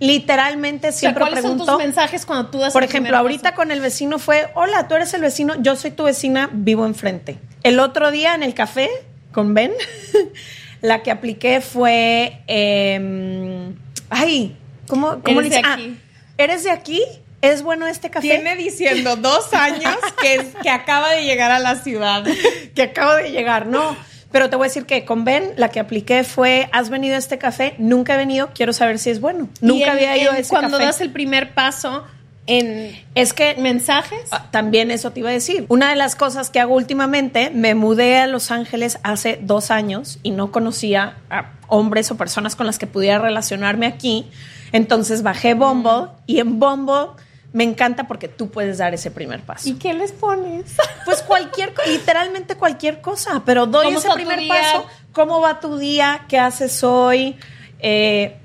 Literalmente 0.00 0.88
O 0.88 0.92
sea, 0.92 0.98
siempre 0.98 1.24
¿cuáles 1.24 1.42
son 1.42 1.58
tus 1.58 1.76
mensajes 1.76 2.24
cuando 2.24 2.50
tú 2.50 2.58
das 2.58 2.72
Por 2.72 2.82
ejemplo, 2.82 3.16
ahorita 3.16 3.50
paso? 3.50 3.56
con 3.56 3.70
el 3.70 3.80
vecino 3.80 4.18
fue, 4.18 4.48
hola, 4.54 4.88
tú 4.88 4.94
eres 4.94 5.12
el 5.12 5.20
vecino, 5.20 5.60
yo 5.60 5.76
soy 5.76 5.90
tu 5.90 6.04
vecina, 6.04 6.48
vivo 6.52 6.86
enfrente. 6.86 7.38
El 7.62 7.78
otro 7.78 8.10
día 8.10 8.34
en 8.34 8.42
el 8.42 8.54
café 8.54 8.88
con 9.30 9.52
Ben, 9.52 9.72
la 10.80 11.02
que 11.02 11.10
apliqué 11.10 11.60
fue, 11.60 12.40
eh, 12.46 13.72
ay, 14.08 14.56
¿cómo, 14.86 15.20
cómo 15.22 15.40
Eres 15.40 15.42
le 15.42 15.48
de 15.50 15.56
dice? 15.56 15.62
Ah, 15.64 15.74
aquí. 15.74 15.98
¿eres 16.38 16.64
de 16.64 16.70
aquí? 16.70 17.02
¿Es 17.42 17.62
bueno 17.62 17.86
este 17.86 18.10
café? 18.10 18.26
Tiene 18.26 18.56
diciendo 18.56 19.16
dos 19.16 19.52
años 19.52 19.96
que, 20.20 20.46
que 20.62 20.70
acaba 20.70 21.10
de 21.10 21.24
llegar 21.24 21.50
a 21.50 21.58
la 21.58 21.76
ciudad. 21.76 22.24
que 22.74 22.82
acabo 22.82 23.14
de 23.14 23.30
llegar, 23.30 23.66
no. 23.66 23.96
Pero 24.32 24.48
te 24.48 24.56
voy 24.56 24.66
a 24.66 24.68
decir 24.68 24.86
que 24.86 25.04
con 25.04 25.24
Ben, 25.24 25.52
la 25.56 25.70
que 25.70 25.80
apliqué 25.80 26.22
fue, 26.24 26.68
¿has 26.72 26.88
venido 26.90 27.14
a 27.16 27.18
este 27.18 27.38
café? 27.38 27.74
Nunca 27.78 28.14
he 28.14 28.16
venido, 28.16 28.50
quiero 28.54 28.72
saber 28.72 28.98
si 28.98 29.10
es 29.10 29.20
bueno. 29.20 29.48
Nunca 29.60 29.86
en- 29.86 29.90
había 29.90 30.16
ido 30.16 30.30
en 30.30 30.36
a 30.36 30.38
ese 30.40 30.50
Cuando 30.50 30.72
café. 30.78 30.84
das 30.84 31.00
el 31.00 31.10
primer 31.10 31.52
paso 31.54 32.04
en 32.46 32.96
Es 33.14 33.32
que 33.32 33.54
mensajes. 33.56 34.20
Ah, 34.30 34.46
También 34.50 34.90
eso 34.90 35.10
te 35.12 35.20
iba 35.20 35.30
a 35.30 35.32
decir. 35.32 35.66
Una 35.68 35.90
de 35.90 35.96
las 35.96 36.16
cosas 36.16 36.48
que 36.50 36.58
hago 36.60 36.74
últimamente, 36.74 37.50
me 37.50 37.74
mudé 37.74 38.18
a 38.18 38.26
Los 38.26 38.50
Ángeles 38.50 38.98
hace 39.02 39.38
dos 39.42 39.70
años 39.70 40.18
y 40.22 40.30
no 40.30 40.50
conocía 40.52 41.16
a 41.28 41.52
hombres 41.68 42.10
o 42.10 42.16
personas 42.16 42.56
con 42.56 42.66
las 42.66 42.78
que 42.78 42.86
pudiera 42.86 43.18
relacionarme 43.18 43.86
aquí. 43.86 44.26
Entonces 44.72 45.22
bajé 45.22 45.54
Bumble 45.54 46.08
y 46.26 46.38
en 46.40 46.58
Bumble 46.58 47.08
me 47.52 47.64
encanta 47.64 48.06
porque 48.06 48.28
tú 48.28 48.48
puedes 48.50 48.78
dar 48.78 48.94
ese 48.94 49.10
primer 49.10 49.40
paso. 49.40 49.68
¿Y 49.68 49.74
qué 49.74 49.92
les 49.92 50.12
pones? 50.12 50.76
Pues 51.04 51.22
cualquier, 51.22 51.74
co- 51.74 51.82
literalmente 51.86 52.54
cualquier 52.54 53.00
cosa, 53.00 53.42
pero 53.44 53.66
doy 53.66 53.86
¿Cómo 53.86 53.98
ese 53.98 54.08
primer 54.10 54.46
paso. 54.46 54.86
¿Cómo 55.12 55.40
va 55.40 55.58
tu 55.58 55.76
día? 55.76 56.22
¿Qué 56.28 56.38
haces 56.38 56.84
hoy? 56.84 57.36
Eh, 57.80 58.36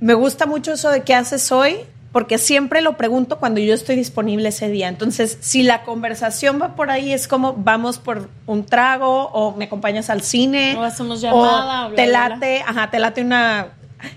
me 0.00 0.12
gusta 0.14 0.44
mucho 0.44 0.72
eso 0.72 0.90
de 0.90 1.02
qué 1.02 1.14
haces 1.14 1.50
hoy, 1.50 1.78
porque 2.12 2.36
siempre 2.36 2.82
lo 2.82 2.98
pregunto 2.98 3.38
cuando 3.38 3.60
yo 3.60 3.72
estoy 3.72 3.96
disponible 3.96 4.50
ese 4.50 4.68
día. 4.68 4.88
Entonces, 4.88 5.38
si 5.40 5.62
la 5.62 5.82
conversación 5.84 6.60
va 6.60 6.74
por 6.76 6.90
ahí, 6.90 7.12
es 7.14 7.28
como 7.28 7.54
vamos 7.54 7.98
por 7.98 8.28
un 8.46 8.66
trago 8.66 9.28
o 9.28 9.56
me 9.56 9.64
acompañas 9.66 10.10
al 10.10 10.20
cine. 10.20 10.76
O 10.78 10.82
hacemos 10.82 11.22
llamada. 11.22 11.86
O 11.86 11.90
te 11.92 12.06
late, 12.06 12.62
ajá, 12.66 12.90
te 12.90 12.98
late 12.98 13.22
una... 13.22 13.68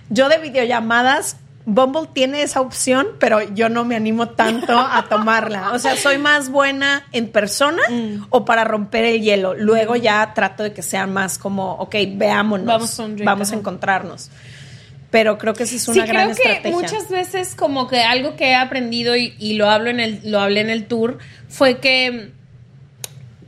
Yo 0.10 0.28
de 0.28 0.38
videollamadas 0.40 1.38
Bumble 1.74 2.10
tiene 2.14 2.42
esa 2.42 2.62
opción, 2.62 3.08
pero 3.20 3.42
yo 3.54 3.70
no 3.70 3.86
me 3.86 3.96
animo 3.96 4.30
tanto 4.30 4.78
a 4.78 5.06
tomarla. 5.10 5.72
O 5.74 5.80
sea, 5.80 5.96
soy 5.96 6.18
más 6.18 6.50
buena 6.50 7.06
en 7.12 7.30
persona 7.30 7.82
mm. 7.90 8.26
o 8.30 8.46
para 8.46 8.64
romper 8.64 9.06
el 9.06 9.22
hielo. 9.22 9.54
Luego 9.54 9.96
ya 9.96 10.34
trato 10.34 10.64
de 10.64 10.74
que 10.74 10.82
sea 10.82 11.08
más 11.08 11.38
como, 11.38 11.74
ok, 11.74 11.96
veámonos, 12.16 12.66
vamos, 12.66 13.24
vamos 13.24 13.52
a 13.52 13.56
encontrarnos. 13.56 14.32
Pero 15.12 15.38
creo 15.38 15.54
que 15.54 15.64
esa 15.64 15.76
es 15.76 15.88
una 15.88 16.06
gran 16.06 16.34
creo 16.36 16.62
que 16.62 16.72
muchas 16.72 17.10
veces 17.10 17.56
como 17.56 17.88
que 17.88 18.02
algo 18.02 18.36
que 18.36 18.50
he 18.50 18.56
aprendido 18.56 19.16
y, 19.16 19.54
lo 19.54 19.70
hablo 19.70 19.90
en 19.90 20.00
el, 20.00 20.22
lo 20.24 20.40
hablé 20.40 20.62
en 20.62 20.70
el 20.70 20.86
tour, 20.86 21.18
fue 21.48 21.80
que 21.80 22.32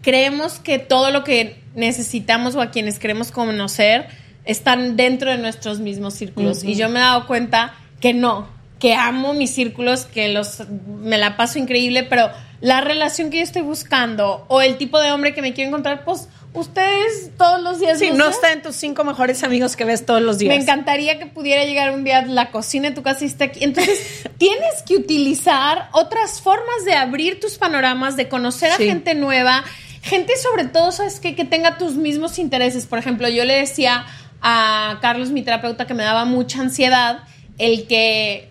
creemos 0.01 0.59
que 0.59 0.79
todo 0.79 1.11
lo 1.11 1.23
que 1.23 1.61
necesitamos 1.75 2.55
o 2.55 2.61
a 2.61 2.71
quienes 2.71 2.99
queremos 2.99 3.31
conocer 3.31 4.07
están 4.45 4.95
dentro 4.97 5.29
de 5.29 5.37
nuestros 5.37 5.79
mismos 5.79 6.15
círculos. 6.15 6.63
Y 6.63 6.75
yo 6.75 6.89
me 6.89 6.99
he 6.99 7.03
dado 7.03 7.27
cuenta 7.27 7.73
que 8.01 8.13
no, 8.13 8.49
que 8.79 8.95
amo 8.95 9.33
mis 9.33 9.53
círculos, 9.53 10.05
que 10.05 10.29
los 10.29 10.63
me 11.01 11.17
la 11.17 11.37
paso 11.37 11.59
increíble, 11.59 12.03
pero 12.03 12.29
la 12.59 12.81
relación 12.81 13.29
que 13.29 13.37
yo 13.37 13.43
estoy 13.43 13.61
buscando 13.61 14.45
o 14.47 14.61
el 14.61 14.77
tipo 14.77 14.99
de 14.99 15.11
hombre 15.11 15.33
que 15.33 15.41
me 15.41 15.53
quiero 15.53 15.69
encontrar, 15.69 16.03
pues 16.03 16.27
ustedes 16.53 17.31
todos 17.37 17.61
los 17.61 17.79
días. 17.79 17.99
Sí, 17.99 18.11
no, 18.11 18.27
está 18.29 18.51
en 18.51 18.61
tus 18.61 18.75
cinco 18.75 19.03
mejores 19.03 19.43
amigos 19.43 19.75
que 19.75 19.85
ves 19.85 20.05
todos 20.05 20.21
los 20.21 20.37
días. 20.37 20.55
Me 20.55 20.61
encantaría 20.61 21.17
que 21.19 21.25
pudiera 21.25 21.63
llegar 21.63 21.91
un 21.91 22.03
día 22.03 22.19
a 22.19 22.25
la 22.25 22.51
cocina 22.51 22.89
de 22.89 22.95
tu 22.95 23.03
casa 23.03 23.23
y 23.23 23.27
esté 23.27 23.45
aquí. 23.45 23.63
Entonces, 23.63 24.27
tienes 24.37 24.81
que 24.85 24.95
utilizar 24.95 25.89
otras 25.93 26.41
formas 26.41 26.85
de 26.85 26.93
abrir 26.93 27.39
tus 27.39 27.57
panoramas, 27.57 28.15
de 28.15 28.29
conocer 28.29 28.71
a 28.71 28.77
gente 28.77 29.15
nueva, 29.15 29.63
gente 30.01 30.33
sobre 30.37 30.65
todo, 30.65 30.91
¿sabes 30.91 31.19
qué? 31.19 31.35
Que 31.35 31.45
tenga 31.45 31.77
tus 31.77 31.95
mismos 31.95 32.37
intereses. 32.39 32.85
Por 32.85 32.99
ejemplo, 32.99 33.27
yo 33.29 33.45
le 33.45 33.55
decía 33.55 34.05
a 34.41 34.99
Carlos, 35.01 35.29
mi 35.29 35.41
terapeuta, 35.43 35.87
que 35.87 35.93
me 35.93 36.03
daba 36.03 36.25
mucha 36.25 36.61
ansiedad 36.61 37.23
el 37.61 37.85
que 37.87 38.49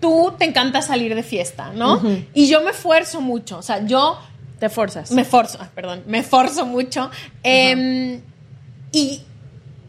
tú 0.00 0.34
te 0.38 0.46
encanta 0.46 0.82
salir 0.82 1.14
de 1.14 1.22
fiesta, 1.22 1.70
¿no? 1.74 2.02
Y 2.34 2.48
yo 2.48 2.62
me 2.62 2.70
esfuerzo 2.70 3.20
mucho, 3.20 3.58
o 3.58 3.62
sea, 3.62 3.86
yo... 3.86 4.18
Te 4.58 4.68
forzas. 4.68 5.10
Me 5.10 5.24
forzo, 5.24 5.58
ah, 5.60 5.68
perdón, 5.74 6.02
me 6.06 6.22
forzo 6.22 6.66
mucho. 6.66 7.10
Em, 7.42 8.20
y 8.92 9.22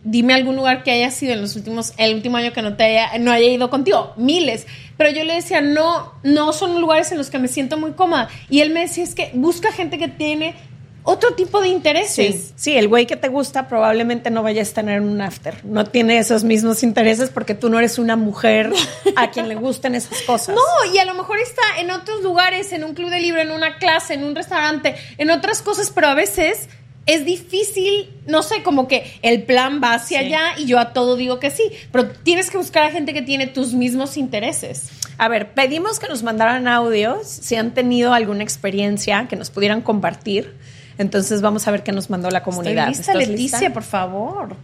dime 0.03 0.33
algún 0.33 0.55
lugar 0.55 0.83
que 0.83 0.91
haya 0.91 1.11
sido 1.11 1.33
en 1.33 1.41
los 1.41 1.55
últimos, 1.55 1.93
el 1.97 2.15
último 2.15 2.37
año 2.37 2.53
que 2.53 2.61
no 2.61 2.75
te 2.75 2.83
haya, 2.83 3.17
no 3.19 3.31
haya 3.31 3.47
ido 3.47 3.69
contigo, 3.69 4.13
miles. 4.17 4.65
Pero 4.97 5.11
yo 5.11 5.23
le 5.23 5.35
decía, 5.35 5.61
no, 5.61 6.13
no 6.23 6.53
son 6.53 6.79
lugares 6.81 7.11
en 7.11 7.17
los 7.17 7.29
que 7.29 7.39
me 7.39 7.47
siento 7.47 7.77
muy 7.77 7.91
cómoda. 7.91 8.29
Y 8.49 8.61
él 8.61 8.71
me 8.71 8.81
decía, 8.81 9.03
es 9.03 9.15
que 9.15 9.31
busca 9.33 9.71
gente 9.71 9.97
que 9.97 10.07
tiene 10.07 10.55
otro 11.03 11.33
tipo 11.35 11.61
de 11.61 11.67
intereses. 11.67 12.53
Sí, 12.55 12.77
el 12.77 12.87
güey 12.87 13.05
que 13.05 13.15
te 13.15 13.27
gusta 13.27 13.67
probablemente 13.67 14.29
no 14.29 14.41
vayas 14.41 14.71
a 14.71 14.73
tener 14.75 15.01
un 15.01 15.21
after. 15.21 15.63
No 15.65 15.85
tiene 15.85 16.17
esos 16.17 16.43
mismos 16.43 16.83
intereses 16.83 17.29
porque 17.29 17.55
tú 17.55 17.69
no 17.69 17.77
eres 17.77 17.99
una 17.99 18.15
mujer 18.15 18.71
a 19.15 19.29
quien 19.29 19.49
le 19.49 19.55
gusten 19.55 19.95
esas 19.95 20.21
cosas. 20.21 20.55
No, 20.55 20.93
y 20.93 20.97
a 20.97 21.05
lo 21.05 21.13
mejor 21.13 21.39
está 21.39 21.61
en 21.79 21.91
otros 21.91 22.23
lugares, 22.23 22.71
en 22.71 22.83
un 22.83 22.93
club 22.93 23.09
de 23.09 23.19
libro, 23.19 23.41
en 23.41 23.51
una 23.51 23.77
clase, 23.77 24.13
en 24.13 24.23
un 24.23 24.35
restaurante, 24.35 24.95
en 25.17 25.29
otras 25.29 25.61
cosas, 25.61 25.91
pero 25.91 26.07
a 26.07 26.15
veces 26.15 26.69
es 27.05 27.25
difícil, 27.25 28.09
no 28.27 28.43
sé, 28.43 28.63
como 28.63 28.87
que 28.87 29.11
el 29.21 29.43
plan 29.43 29.81
va 29.83 29.95
hacia 29.95 30.19
allá 30.19 30.53
y 30.57 30.65
yo 30.67 30.79
a 30.79 30.93
todo 30.93 31.17
digo 31.17 31.39
que 31.39 31.49
sí, 31.49 31.63
pero 31.91 32.07
tienes 32.09 32.49
que 32.49 32.57
buscar 32.57 32.83
a 32.85 32.91
gente 32.91 33.13
que 33.13 33.21
tiene 33.21 33.47
tus 33.47 33.73
mismos 33.73 34.15
intereses. 34.15 34.89
A 35.17 35.27
ver, 35.27 35.53
pedimos 35.53 35.99
que 35.99 36.07
nos 36.07 36.23
mandaran 36.23 36.67
audios 36.67 37.27
si 37.27 37.55
han 37.55 37.73
tenido 37.73 38.13
alguna 38.13 38.43
experiencia 38.43 39.27
que 39.29 39.35
nos 39.35 39.49
pudieran 39.49 39.81
compartir 39.81 40.55
entonces 40.97 41.41
vamos 41.41 41.67
a 41.67 41.71
ver 41.71 41.83
qué 41.83 41.91
nos 41.91 42.09
mandó 42.09 42.29
la 42.29 42.43
comunidad. 42.43 42.89
Estoy 42.89 43.25
lista, 43.25 43.31
Leticia, 43.31 43.73
por 43.73 43.83
favor. 43.83 44.55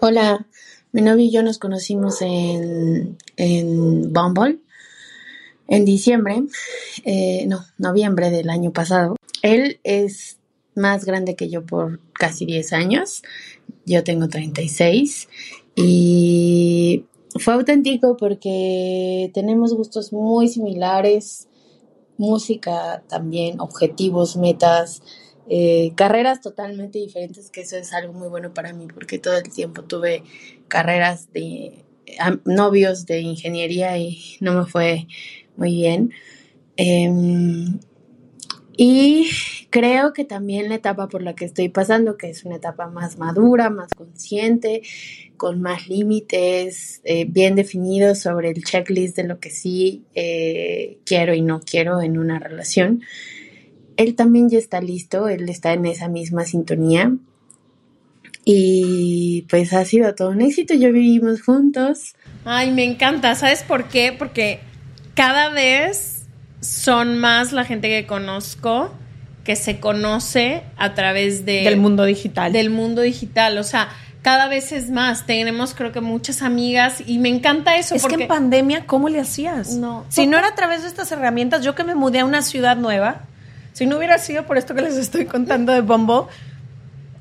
Hola, 0.00 0.46
mi 0.92 1.02
novio 1.02 1.24
y 1.24 1.30
yo 1.30 1.42
nos 1.42 1.58
conocimos 1.58 2.22
en, 2.22 3.16
en 3.36 4.12
Bumble 4.12 4.58
en 5.72 5.86
diciembre, 5.86 6.42
eh, 7.04 7.46
no, 7.46 7.64
noviembre 7.78 8.30
del 8.30 8.50
año 8.50 8.72
pasado. 8.72 9.16
Él 9.40 9.80
es 9.84 10.36
más 10.74 11.06
grande 11.06 11.34
que 11.34 11.48
yo 11.48 11.64
por 11.64 11.98
casi 12.12 12.44
10 12.44 12.74
años. 12.74 13.22
Yo 13.86 14.04
tengo 14.04 14.28
36 14.28 15.28
y 15.74 17.06
fue 17.38 17.54
auténtico 17.54 18.18
porque 18.18 19.30
tenemos 19.32 19.72
gustos 19.72 20.12
muy 20.12 20.48
similares 20.48 21.48
música 22.18 23.02
también, 23.08 23.60
objetivos, 23.60 24.36
metas, 24.36 25.02
eh, 25.48 25.92
carreras 25.96 26.40
totalmente 26.40 26.98
diferentes, 26.98 27.50
que 27.50 27.62
eso 27.62 27.76
es 27.76 27.92
algo 27.92 28.12
muy 28.12 28.28
bueno 28.28 28.54
para 28.54 28.72
mí, 28.72 28.86
porque 28.92 29.18
todo 29.18 29.36
el 29.36 29.50
tiempo 29.52 29.82
tuve 29.82 30.22
carreras 30.68 31.32
de 31.32 31.84
novios 32.44 33.06
de 33.06 33.20
ingeniería 33.20 33.96
y 33.98 34.18
no 34.40 34.52
me 34.52 34.66
fue 34.66 35.06
muy 35.56 35.72
bien. 35.72 36.12
Em, 36.76 37.78
y 38.76 39.28
creo 39.70 40.12
que 40.12 40.24
también 40.24 40.68
la 40.68 40.76
etapa 40.76 41.08
por 41.08 41.22
la 41.22 41.34
que 41.34 41.44
estoy 41.44 41.68
pasando, 41.68 42.16
que 42.16 42.30
es 42.30 42.44
una 42.44 42.56
etapa 42.56 42.88
más 42.88 43.18
madura, 43.18 43.68
más 43.70 43.92
consciente, 43.94 44.82
con 45.36 45.60
más 45.60 45.88
límites 45.88 47.00
eh, 47.04 47.26
bien 47.28 47.54
definidos 47.54 48.20
sobre 48.20 48.50
el 48.50 48.64
checklist 48.64 49.16
de 49.16 49.24
lo 49.24 49.40
que 49.40 49.50
sí 49.50 50.04
eh, 50.14 50.98
quiero 51.04 51.34
y 51.34 51.42
no 51.42 51.60
quiero 51.60 52.00
en 52.00 52.18
una 52.18 52.38
relación. 52.38 53.02
Él 53.96 54.14
también 54.14 54.48
ya 54.48 54.58
está 54.58 54.80
listo, 54.80 55.28
él 55.28 55.48
está 55.48 55.72
en 55.74 55.84
esa 55.86 56.08
misma 56.08 56.44
sintonía. 56.44 57.14
Y 58.44 59.46
pues 59.48 59.72
ha 59.72 59.84
sido 59.84 60.14
todo 60.14 60.30
un 60.30 60.40
éxito, 60.40 60.74
ya 60.74 60.88
vivimos 60.88 61.42
juntos. 61.42 62.16
Ay, 62.44 62.72
me 62.72 62.84
encanta, 62.84 63.34
¿sabes 63.34 63.62
por 63.62 63.88
qué? 63.88 64.12
Porque 64.18 64.58
cada 65.14 65.50
vez 65.50 66.11
son 66.62 67.18
más 67.18 67.52
la 67.52 67.64
gente 67.64 67.88
que 67.88 68.06
conozco 68.06 68.92
que 69.44 69.56
se 69.56 69.80
conoce 69.80 70.62
a 70.76 70.94
través 70.94 71.44
de, 71.44 71.64
del 71.64 71.76
mundo 71.76 72.04
digital. 72.04 72.52
Del 72.52 72.70
mundo 72.70 73.02
digital. 73.02 73.58
O 73.58 73.64
sea, 73.64 73.88
cada 74.22 74.48
vez 74.48 74.72
es 74.72 74.90
más. 74.90 75.26
Tenemos, 75.26 75.74
creo 75.74 75.92
que, 75.92 76.00
muchas 76.00 76.42
amigas 76.42 77.02
y 77.04 77.18
me 77.18 77.28
encanta 77.28 77.76
eso. 77.76 77.94
Es 77.94 78.06
que 78.06 78.14
en 78.14 78.28
pandemia, 78.28 78.86
¿cómo 78.86 79.08
le 79.08 79.20
hacías? 79.20 79.74
No. 79.74 80.04
Si 80.08 80.26
no 80.26 80.38
era 80.38 80.48
a 80.48 80.54
través 80.54 80.82
de 80.82 80.88
estas 80.88 81.10
herramientas, 81.12 81.64
yo 81.64 81.74
que 81.74 81.84
me 81.84 81.94
mudé 81.94 82.20
a 82.20 82.24
una 82.24 82.42
ciudad 82.42 82.76
nueva, 82.76 83.22
si 83.72 83.86
no 83.86 83.96
hubiera 83.96 84.18
sido 84.18 84.46
por 84.46 84.58
esto 84.58 84.74
que 84.74 84.82
les 84.82 84.96
estoy 84.96 85.26
contando 85.26 85.72
de 85.72 85.80
Bombo, 85.80 86.28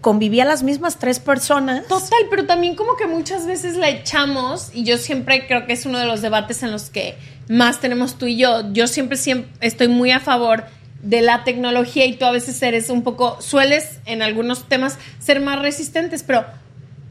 convivía 0.02 0.46
las 0.46 0.64
mismas 0.64 0.98
tres 0.98 1.20
personas. 1.20 1.88
Total, 1.88 2.20
pero 2.30 2.46
también 2.46 2.76
como 2.76 2.96
que 2.96 3.08
muchas 3.08 3.48
veces 3.48 3.78
la 3.78 3.90
echamos 3.90 4.70
y 4.74 4.84
yo 4.84 4.98
siempre 4.98 5.48
creo 5.48 5.66
que 5.66 5.74
es 5.74 5.86
uno 5.86 5.98
de 5.98 6.06
los 6.06 6.22
debates 6.22 6.62
en 6.62 6.72
los 6.72 6.90
que 6.90 7.18
más 7.52 7.82
tenemos 7.82 8.18
tú 8.18 8.28
y 8.28 8.38
yo. 8.38 8.72
Yo 8.72 8.88
siempre, 8.88 9.18
siempre 9.18 9.52
estoy 9.60 9.90
muy 9.90 10.12
a 10.12 10.22
favor 10.22 10.64
de 11.04 11.22
la 11.22 11.44
tecnología 11.44 12.06
y 12.06 12.16
tú 12.16 12.24
a 12.24 12.32
veces 12.32 12.62
eres 12.62 12.90
un 12.90 13.04
poco, 13.04 13.42
sueles 13.42 14.00
en 14.06 14.22
algunos 14.22 14.70
temas 14.70 14.98
ser 15.20 15.42
más 15.42 15.62
resistentes, 15.62 16.24
pero 16.24 16.46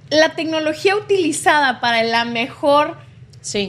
la 0.09 0.31
tecnología 0.31 0.97
utilizada 0.97 1.81
para 1.81 2.03
la 2.05 2.25
mejor 2.25 2.97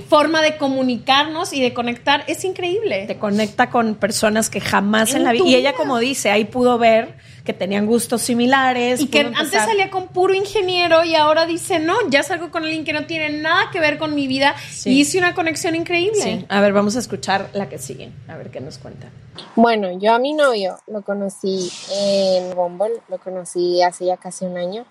forma 0.08 0.42
de 0.42 0.58
comunicarnos 0.58 1.54
y 1.54 1.62
de 1.62 1.74
conectar 1.74 2.24
es 2.28 2.44
increíble. 2.44 3.06
Te 3.08 3.18
conecta 3.18 3.70
con 3.70 3.96
personas 3.96 4.50
que 4.50 4.60
jamás 4.60 5.14
en, 5.14 5.24
la 5.24 5.32
vida... 5.32 5.46
Y 5.46 5.56
ella, 5.56 5.74
como 5.74 6.00
dice, 6.00 6.30
ahí 6.30 6.46
pudo 6.46 6.78
ver 6.78 7.16
que 7.44 7.54
tenían 7.54 7.86
gustos 7.86 8.22
similares. 8.22 9.00
Y 9.00 9.08
que 9.08 9.22
antes 9.22 9.52
salía 9.52 9.90
con 9.90 10.08
puro 10.10 10.34
ingeniero 10.34 11.04
y 11.04 11.16
ahora 11.16 11.46
dice, 11.46 11.80
no, 11.80 11.96
ya 12.10 12.24
salgo 12.24 12.52
con 12.52 12.64
alguien 12.64 12.84
que 12.84 12.94
no 12.94 13.06
tiene 13.06 13.30
nada 13.30 13.70
que 13.72 13.80
ver 13.80 13.98
con 13.98 14.14
mi 14.14 14.28
vida 14.28 14.56
y 14.86 15.02
hice 15.02 15.18
una 15.18 15.34
conexión 15.34 15.76
increíble. 15.76 16.22
Sí. 16.22 16.46
A 16.50 16.62
ver, 16.62 16.74
vamos 16.74 16.96
a 16.96 17.00
escuchar 17.00 17.50
la 17.54 17.70
que 17.70 17.80
sigue, 17.80 18.12
a 18.28 18.38
ver 18.38 18.52
qué 18.52 18.62
nos 18.62 18.78
cuenta. 18.78 19.10
Bueno, 19.56 19.98
yo 19.98 20.14
a 20.14 20.20
mi 20.20 20.34
novio 20.34 20.78
lo 20.88 21.02
conocí 21.02 21.72
en 21.92 22.56
Bumble, 22.56 23.02
lo 23.10 23.18
conocí 23.18 23.82
hace 23.82 24.06
ya 24.06 24.18
casi 24.18 24.46
un 24.46 24.58
año. 24.58 24.86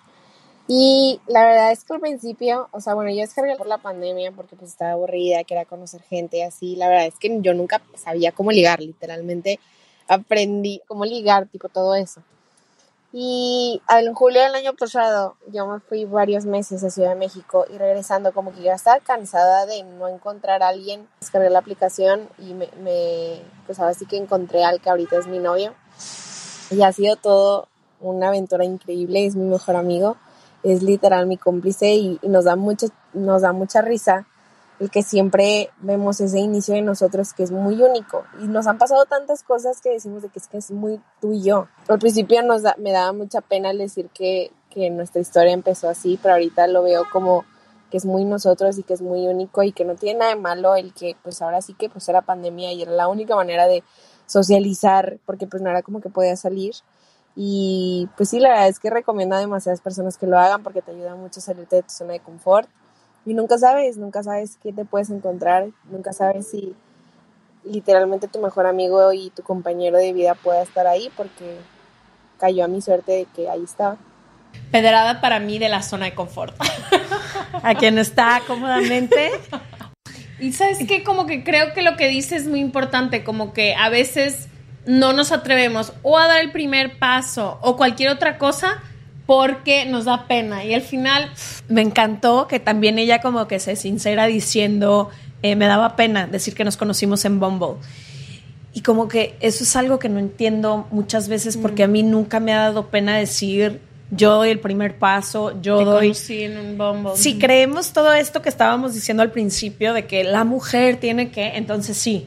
Y 0.73 1.21
la 1.27 1.43
verdad 1.43 1.73
es 1.73 1.83
que 1.83 1.95
al 1.95 2.01
principio, 2.01 2.69
o 2.71 2.81
sea, 2.81 2.95
bueno, 2.95 3.11
yo 3.11 3.23
descargué 3.23 3.57
por 3.57 3.67
la 3.67 3.79
pandemia 3.79 4.31
porque 4.31 4.55
pues 4.55 4.71
estaba 4.71 4.93
aburrida, 4.93 5.43
quería 5.43 5.65
conocer 5.65 6.01
gente 6.03 6.45
así. 6.45 6.77
La 6.77 6.89
verdad 6.89 7.07
es 7.07 7.17
que 7.19 7.41
yo 7.41 7.55
nunca 7.55 7.83
sabía 7.97 8.31
cómo 8.31 8.53
ligar, 8.53 8.79
literalmente 8.79 9.59
aprendí 10.07 10.81
cómo 10.87 11.05
ligar, 11.05 11.49
tipo 11.49 11.69
todo 11.69 11.97
eso. 11.97 12.23
Y 13.13 13.83
en 13.89 14.15
julio 14.15 14.43
del 14.43 14.55
año 14.55 14.75
pasado 14.75 15.35
yo 15.53 15.67
me 15.67 15.81
fui 15.81 16.05
varios 16.05 16.47
meses 16.47 16.85
a 16.85 16.91
Ciudad 16.91 17.09
de 17.09 17.17
México 17.17 17.67
y 17.69 17.77
regresando 17.77 18.33
como 18.33 18.53
que 18.55 18.63
ya 18.63 18.75
estaba 18.75 19.01
cansada 19.01 19.67
de 19.67 19.83
no 19.83 20.07
encontrar 20.07 20.63
a 20.63 20.69
alguien. 20.69 21.09
Descargué 21.19 21.51
la 21.51 21.59
aplicación 21.59 22.29
y 22.39 22.55
me, 22.55 22.69
me 22.81 23.41
pues 23.67 23.81
ahora 23.81 23.95
sí 23.95 24.07
que 24.07 24.19
encontré 24.19 24.63
al 24.63 24.81
que 24.81 24.89
ahorita 24.89 25.19
es 25.19 25.27
mi 25.27 25.41
novio. 25.41 25.75
Y 26.71 26.81
ha 26.83 26.93
sido 26.93 27.17
todo 27.17 27.67
una 27.99 28.29
aventura 28.29 28.65
increíble, 28.65 29.27
es 29.27 29.35
mi 29.35 29.51
mejor 29.51 29.75
amigo 29.75 30.17
es 30.63 30.83
literal 30.83 31.27
mi 31.27 31.37
cómplice 31.37 31.95
y, 31.95 32.21
nos, 32.23 32.45
da 32.45 32.57
mucho, 32.57 32.87
nos 33.13 33.43
da 33.43 33.53
mucha 33.53 33.81
risa 33.81 34.27
el 34.79 34.91
que 34.91 35.03
siempre 35.03 35.71
vemos 35.81 36.21
ese 36.21 36.39
inicio 36.39 36.75
de 36.75 36.81
nosotros 36.81 37.35
que 37.35 37.43
es 37.43 37.51
muy 37.51 37.83
único. 37.83 38.25
Y 38.41 38.47
nos 38.47 38.67
han 38.67 38.79
pasado 38.79 39.05
tantas 39.05 39.43
cosas 39.43 39.81
que 39.83 39.91
decimos 39.91 40.23
de 40.23 40.31
que 40.31 40.39
es 40.39 40.49
que 40.49 40.57
es 40.57 40.71
muy 40.71 41.01
tú 41.21 41.35
y 41.35 41.43
yo. 41.43 41.69
Al 41.89 41.99
principio 41.99 42.43
nos 42.43 42.63
me 42.79 42.91
daba 42.91 43.13
mucha 43.13 43.43
pena 43.43 43.73
decir 43.75 44.09
que, 44.09 44.53
que 44.71 44.89
nuestra 44.89 45.21
historia 45.21 45.53
empezó 45.53 45.89
así, 45.89 46.19
pero 46.23 46.35
ahorita 46.35 46.67
lo 46.67 46.83
veo 46.83 47.05
como 47.13 47.45
que 47.91 47.99
es 47.99 48.07
muy 48.07 48.25
nosotros 48.25 48.79
y 48.79 48.83
que 48.83 48.95
es 48.95 49.03
muy 49.03 49.27
único 49.27 49.63
y 49.63 49.73
que 49.73 49.85
no 49.85 49.97
tiene 49.97 50.21
nada 50.21 50.35
de 50.35 50.41
malo 50.41 50.77
el 50.77 50.95
que 50.95 51.17
pues 51.23 51.43
ahora 51.43 51.61
sí 51.61 51.75
que 51.75 51.91
pues 51.91 52.09
era 52.09 52.23
pandemia 52.23 52.73
y 52.73 52.83
era 52.83 52.93
la 52.93 53.09
única 53.09 53.35
manera 53.35 53.67
de 53.67 53.83
socializar 54.27 55.19
porque 55.27 55.47
pues 55.47 55.61
no 55.63 55.71
era 55.71 55.83
como 55.83 56.01
que 56.01 56.09
podía 56.09 56.37
salir 56.37 56.75
y 57.37 58.09
pues 58.17 58.31
sí 58.31 58.41
la 58.41 58.51
verdad 58.51 58.69
es 58.69 58.79
que 58.79 58.91
recomiendo 58.91 59.37
a 59.37 59.39
demasiadas 59.39 59.81
personas 59.81 60.19
que 60.19 60.27
lo 60.27 60.39
hagan 60.39 60.63
porque 60.63 60.83
te 60.83 60.91
ayuda 60.91 61.15
mucho 61.15 61.41
a 61.41 61.43
salirte 61.43 61.77
de 61.77 61.83
tu 61.83 61.91
zona 61.91 62.15
de 62.15 62.21
confort 62.21 62.69
y 63.25 63.35
nunca 63.35 63.59
sabes, 63.59 63.97
nunca 63.97 64.23
sabes 64.23 64.59
qué 64.63 64.73
te 64.73 64.85
puedes 64.85 65.11
encontrar, 65.11 65.69
nunca 65.91 66.13
sabes 66.13 66.51
si 66.51 66.75
literalmente 67.65 68.29
tu 68.29 68.41
mejor 68.41 68.67
amigo 68.67 69.13
y 69.13 69.31
tu 69.31 69.43
compañero 69.43 69.99
de 69.99 70.13
vida 70.13 70.35
pueda 70.35 70.63
estar 70.63 70.87
ahí 70.87 71.11
porque 71.17 71.59
cayó 72.39 72.65
a 72.65 72.69
mi 72.69 72.81
suerte 72.81 73.13
de 73.13 73.27
que 73.27 73.49
ahí 73.49 73.63
estaba. 73.63 73.99
Pedrada 74.73 75.21
para 75.21 75.39
mí 75.39 75.59
de 75.59 75.69
la 75.69 75.83
zona 75.83 76.07
de 76.07 76.15
confort. 76.15 76.55
a 77.63 77.75
quien 77.75 77.99
está 77.99 78.41
cómodamente. 78.47 79.31
Y 80.39 80.53
sabes 80.53 80.79
que 80.87 81.05
como 81.05 81.27
que 81.27 81.45
creo 81.45 81.75
que 81.75 81.83
lo 81.83 81.97
que 81.97 82.09
dice 82.09 82.37
es 82.37 82.47
muy 82.47 82.61
importante, 82.61 83.25
como 83.25 83.53
que 83.53 83.75
a 83.75 83.91
veces 83.91 84.49
no 84.87 85.13
nos 85.13 85.33
atrevemos 85.33 85.93
o 86.03 86.19
a 86.19 86.27
dar 86.27 86.41
el 86.41 86.53
primer 86.53 86.99
paso 86.99 87.59
o 87.63 87.77
cualquier 87.77 88.11
otra 88.11 88.39
cosa 88.39 88.83
porque 89.27 89.85
nos 89.85 90.07
da 90.07 90.27
pena 90.27 90.65
y 90.65 90.75
al 90.75 90.83
final 90.83 91.31
me 91.69 91.83
encantó 91.83 92.49
que 92.49 92.59
también 92.59 92.99
ella 92.99 93.21
como 93.21 93.47
que 93.47 93.61
se 93.61 93.77
sincera 93.77 94.27
diciendo 94.27 95.11
eh, 95.43 95.55
me 95.57 95.67
daba 95.67 95.97
pena 95.97 96.27
decir 96.27 96.55
que 96.55 96.65
nos 96.65 96.77
conocimos 96.77 97.25
en 97.25 97.39
Bumble 97.39 97.77
y 98.73 98.83
como 98.83 99.09
que 99.09 99.37
eso 99.41 99.65
es 99.65 99.77
algo 99.77 99.99
que 99.99 100.09
no 100.09 100.19
entiendo 100.19 100.87
muchas 100.91 101.29
veces 101.29 101.57
porque 101.57 101.83
a 101.83 101.89
mí 101.89 102.03
nunca 102.03 102.41
me 102.41 102.53
ha 102.53 102.61
dado 102.61 102.89
pena 102.89 103.17
decir 103.17 103.81
yo 104.11 104.35
doy 104.35 104.51
el 104.51 104.59
primer 104.59 104.99
paso, 104.99 105.61
yo 105.63 105.85
doy... 105.85 106.17
en 106.31 106.59
un 106.59 106.77
bombo. 106.77 107.17
Si 107.17 107.39
creemos 107.39 107.93
todo 107.93 108.13
esto 108.13 108.43
que 108.43 108.49
estábamos 108.49 108.95
diciendo 108.95 109.23
al 109.23 109.31
principio 109.31 109.93
de 109.93 110.07
que 110.07 110.25
la 110.25 110.45
mujer 110.45 110.97
tiene 110.99 111.31
que, 111.31 111.57
entonces 111.57 111.97
sí. 111.97 112.27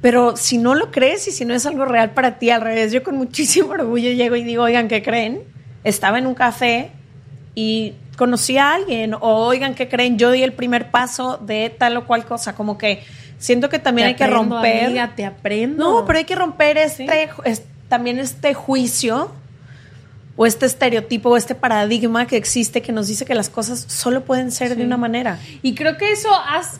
Pero 0.00 0.36
si 0.36 0.58
no 0.58 0.74
lo 0.74 0.90
crees 0.90 1.26
y 1.28 1.32
si 1.32 1.44
no 1.44 1.54
es 1.54 1.66
algo 1.66 1.84
real 1.84 2.10
para 2.10 2.38
ti, 2.38 2.50
al 2.50 2.60
revés, 2.60 2.92
yo 2.92 3.02
con 3.02 3.16
muchísimo 3.16 3.68
orgullo 3.72 4.10
llego 4.10 4.36
y 4.36 4.44
digo, 4.44 4.64
oigan, 4.64 4.88
¿qué 4.88 5.02
creen? 5.02 5.42
Estaba 5.84 6.18
en 6.18 6.26
un 6.26 6.34
café 6.34 6.90
y 7.54 7.94
conocí 8.16 8.58
a 8.58 8.74
alguien, 8.74 9.14
o 9.14 9.46
oigan, 9.46 9.74
¿qué 9.74 9.88
creen? 9.88 10.18
Yo 10.18 10.30
di 10.32 10.42
el 10.42 10.52
primer 10.52 10.90
paso 10.90 11.38
de 11.38 11.74
tal 11.76 11.96
o 11.96 12.06
cual 12.06 12.24
cosa, 12.24 12.54
como 12.54 12.76
que 12.76 13.02
siento 13.38 13.68
que 13.68 13.78
también 13.78 14.08
hay 14.08 14.14
que 14.14 14.26
romper... 14.26 14.92
te 15.14 15.24
aprendo. 15.24 15.90
No, 15.90 16.04
pero 16.04 16.18
hay 16.18 16.24
que 16.24 16.34
romper 16.34 16.78
este, 16.78 17.30
también 17.88 18.18
este 18.18 18.54
juicio 18.54 19.32
o 20.38 20.46
este 20.46 20.66
estereotipo 20.66 21.30
o 21.30 21.36
este 21.36 21.56
paradigma 21.56 22.28
que 22.28 22.36
existe 22.36 22.80
que 22.80 22.92
nos 22.92 23.08
dice 23.08 23.26
que 23.26 23.34
las 23.34 23.50
cosas 23.50 23.84
solo 23.88 24.24
pueden 24.24 24.52
ser 24.52 24.76
de 24.76 24.84
una 24.84 24.96
manera. 24.96 25.40
Y 25.62 25.74
creo 25.74 25.96
que 25.96 26.12
eso 26.12 26.30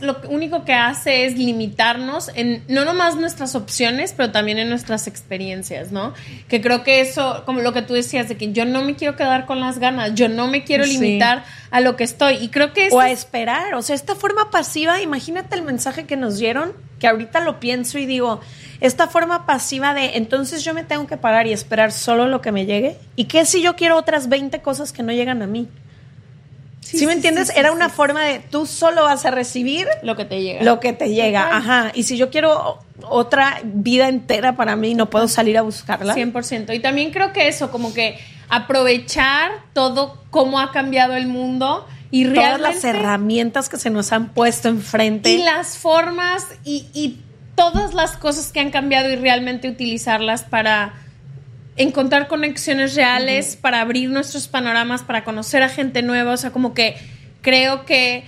lo 0.01 0.21
único 0.29 0.65
que 0.65 0.75
hace 0.75 1.27
es 1.27 1.37
limitarnos 1.37 2.31
en 2.37 2.63
no 2.69 2.85
nomás 2.85 3.17
nuestras 3.17 3.57
opciones, 3.57 4.15
pero 4.17 4.31
también 4.31 4.61
en 4.61 4.69
nuestras 4.69 5.09
experiencias, 5.09 5.91
¿no? 5.91 6.15
Que 6.47 6.61
creo 6.61 6.85
que 6.85 7.01
eso, 7.01 7.43
como 7.47 7.61
lo 7.61 7.73
que 7.73 7.83
tú 7.83 7.95
decías, 7.95 8.29
de 8.29 8.37
que 8.37 8.53
yo 8.53 8.65
no 8.65 8.85
me 8.85 8.95
quiero 8.95 9.17
quedar 9.17 9.45
con 9.45 9.59
las 9.59 9.81
ganas, 9.81 10.15
yo 10.15 10.29
no 10.29 10.47
me 10.47 10.63
quiero 10.63 10.87
limitar 10.87 11.45
a 11.73 11.81
lo 11.81 11.97
que 11.97 12.05
estoy. 12.05 12.37
Y 12.37 12.51
creo 12.51 12.73
que... 12.73 12.91
O 12.93 13.01
a 13.01 13.11
esperar, 13.11 13.75
o 13.75 13.83
sea, 13.83 13.97
esta 13.97 14.15
forma 14.15 14.53
pasiva, 14.53 15.03
imagínate 15.03 15.57
el 15.57 15.63
mensaje 15.63 16.07
que 16.07 16.17
nos 16.17 16.39
dieron, 16.39 16.75
que 16.99 17.07
ahorita 17.07 17.41
lo 17.41 17.61
pienso 17.61 17.99
y 17.99 18.07
digo, 18.07 18.41
esta 18.81 19.09
forma 19.09 19.47
pasiva 19.47 19.95
de 19.95 20.17
entonces 20.17 20.63
yo 20.65 20.75
me 20.75 20.85
tengo 20.85 21.07
que 21.07 21.17
parar 21.17 21.47
y 21.47 21.53
esperar 21.53 21.93
solo 21.93 22.27
lo 22.29 22.41
que 22.41 22.53
me 22.53 22.67
llegue. 22.67 22.97
¿Y 23.17 23.25
qué 23.25 23.45
si 23.45 23.63
yo 23.63 23.77
quiero 23.77 23.97
otras 23.97 24.29
20 24.29 24.61
cosas 24.61 24.93
que 24.93 25.03
no 25.03 25.13
llegan 25.13 25.43
a 25.43 25.47
mí? 25.47 25.69
Sí, 26.81 27.07
me 27.07 27.13
entiendes? 27.13 27.53
Era 27.55 27.71
una 27.71 27.91
forma 27.91 28.25
de 28.25 28.39
tú 28.39 28.65
solo 28.65 29.05
vas 29.05 29.27
a 29.27 29.31
recibir 29.31 29.87
lo 30.03 30.17
que 30.17 30.25
te 30.25 30.41
llega. 30.41 30.63
Lo 30.63 30.81
que 30.81 30.95
te 30.95 31.11
llega, 31.11 31.55
ajá. 31.55 31.93
Y 31.95 32.05
si 32.05 32.17
yo 32.17 32.31
quiero 32.31 32.79
otra 33.03 33.61
vida 33.63 34.09
entera 34.09 34.57
para 34.57 34.75
mí, 34.75 34.95
no 34.95 35.11
puedo 35.11 35.29
salir 35.29 35.59
a 35.59 35.63
buscarla. 35.63 36.15
100%. 36.15 36.75
Y 36.75 36.79
también 36.81 37.11
creo 37.11 37.33
que 37.35 37.49
eso, 37.49 37.71
como 37.71 37.93
que 37.93 38.19
aprovechar 38.49 39.51
todo 39.75 40.23
cómo 40.31 40.61
ha 40.61 40.73
cambiado 40.73 41.15
el 41.15 41.27
mundo 41.27 41.87
y 42.11 42.25
Todas 42.25 42.61
las 42.61 42.85
herramientas 42.85 43.69
que 43.69 43.77
se 43.77 43.91
nos 43.91 44.13
han 44.13 44.31
puesto 44.31 44.69
enfrente. 44.69 45.31
Y 45.31 45.43
las 45.43 45.77
formas 45.77 46.47
y, 46.65 46.87
y 46.95 47.21
todas 47.55 47.93
las 47.93 48.17
cosas 48.17 48.53
que 48.53 48.61
han 48.61 48.71
cambiado 48.71 49.11
y 49.11 49.17
realmente 49.17 49.69
utilizarlas 49.69 50.43
para 50.43 50.95
encontrar 51.77 52.29
conexiones 52.29 52.95
reales, 52.95 53.57
para 53.57 53.81
abrir 53.81 54.11
nuestros 54.11 54.49
panoramas, 54.49 55.03
para 55.03 55.25
conocer 55.25 55.63
a 55.63 55.69
gente 55.69 56.03
nueva. 56.03 56.33
O 56.33 56.37
sea, 56.37 56.51
como 56.51 56.75
que 56.75 56.97
creo 57.43 57.85
que 57.85 58.25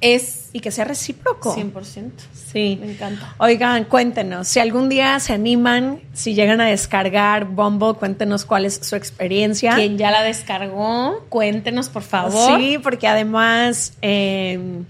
es... 0.00 0.50
Y 0.52 0.60
que 0.60 0.70
sea 0.70 0.84
recíproco. 0.84 1.54
100%. 1.54 2.10
Sí. 2.32 2.78
Me 2.80 2.92
encanta. 2.92 3.34
Oigan, 3.38 3.84
cuéntenos, 3.84 4.48
si 4.48 4.60
algún 4.60 4.88
día 4.88 5.20
se 5.20 5.34
animan, 5.34 6.00
si 6.14 6.34
llegan 6.34 6.60
a 6.60 6.66
descargar 6.66 7.44
Bumble, 7.44 7.94
cuéntenos 7.94 8.44
cuál 8.44 8.64
es 8.64 8.80
su 8.82 8.96
experiencia. 8.96 9.74
Quien 9.74 9.98
ya 9.98 10.10
la 10.10 10.22
descargó, 10.22 11.24
cuéntenos, 11.28 11.88
por 11.88 12.02
favor. 12.02 12.58
Sí, 12.58 12.78
porque 12.78 13.06
además... 13.06 13.92
Eh, 14.02 14.82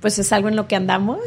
pues 0.00 0.18
es 0.18 0.32
algo 0.32 0.48
en 0.48 0.56
lo 0.56 0.68
que 0.68 0.76
andamos. 0.76 1.18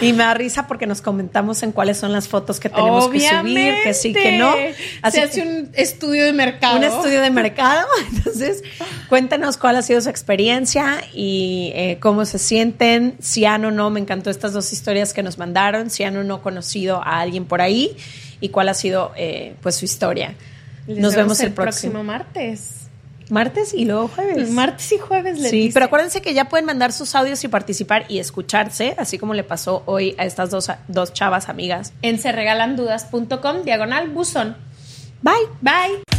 y 0.00 0.12
me 0.12 0.24
da 0.24 0.34
risa 0.34 0.66
porque 0.66 0.86
nos 0.86 1.00
comentamos 1.02 1.62
en 1.62 1.72
cuáles 1.72 1.96
son 1.96 2.12
las 2.12 2.28
fotos 2.28 2.60
que 2.60 2.68
tenemos 2.68 3.08
que 3.08 3.20
subir, 3.20 3.74
que 3.82 3.94
sí, 3.94 4.12
que 4.12 4.38
no. 4.38 4.54
Así 5.02 5.18
Se 5.18 5.22
hace 5.22 5.42
un 5.42 5.70
estudio 5.74 6.24
de 6.24 6.32
mercado. 6.32 6.76
Un 6.76 6.84
estudio 6.84 7.20
de 7.20 7.30
mercado. 7.30 7.86
Entonces, 8.14 8.62
cuéntanos 9.08 9.56
cuál 9.56 9.76
ha 9.76 9.82
sido 9.82 10.00
su 10.00 10.08
experiencia 10.08 11.02
y 11.12 11.72
eh, 11.74 11.98
cómo 12.00 12.24
se 12.24 12.38
sienten. 12.38 13.16
Si 13.20 13.44
han 13.44 13.64
o 13.64 13.70
no, 13.70 13.90
me 13.90 14.00
encantó 14.00 14.30
estas 14.30 14.52
dos 14.52 14.72
historias 14.72 15.12
que 15.12 15.22
nos 15.22 15.38
mandaron. 15.38 15.90
Si 15.90 16.04
han 16.04 16.16
o 16.16 16.24
no 16.24 16.42
conocido 16.42 17.02
a 17.02 17.20
alguien 17.20 17.44
por 17.44 17.60
ahí 17.60 17.96
y 18.40 18.50
cuál 18.50 18.68
ha 18.68 18.74
sido 18.74 19.12
eh, 19.16 19.56
pues 19.62 19.76
su 19.76 19.84
historia. 19.84 20.34
nos 20.86 21.14
vemos 21.14 21.40
el, 21.40 21.52
próximo 21.52 22.04
martes. 22.04 22.81
Martes 23.32 23.72
y 23.72 23.86
luego 23.86 24.08
jueves. 24.08 24.50
Martes 24.50 24.92
y 24.92 24.98
jueves 24.98 25.38
le 25.38 25.48
Sí, 25.48 25.70
pero 25.72 25.86
acuérdense 25.86 26.20
que 26.20 26.34
ya 26.34 26.50
pueden 26.50 26.66
mandar 26.66 26.92
sus 26.92 27.14
audios 27.14 27.42
y 27.44 27.48
participar 27.48 28.04
y 28.10 28.18
escucharse, 28.18 28.94
así 28.98 29.16
como 29.16 29.32
le 29.32 29.42
pasó 29.42 29.82
hoy 29.86 30.14
a 30.18 30.26
estas 30.26 30.50
dos, 30.50 30.70
dos 30.88 31.14
chavas 31.14 31.48
amigas. 31.48 31.94
En 32.02 32.18
serregalandudas.com, 32.18 33.62
diagonal 33.64 34.10
buzón. 34.10 34.54
Bye. 35.22 35.32
Bye. 35.62 36.11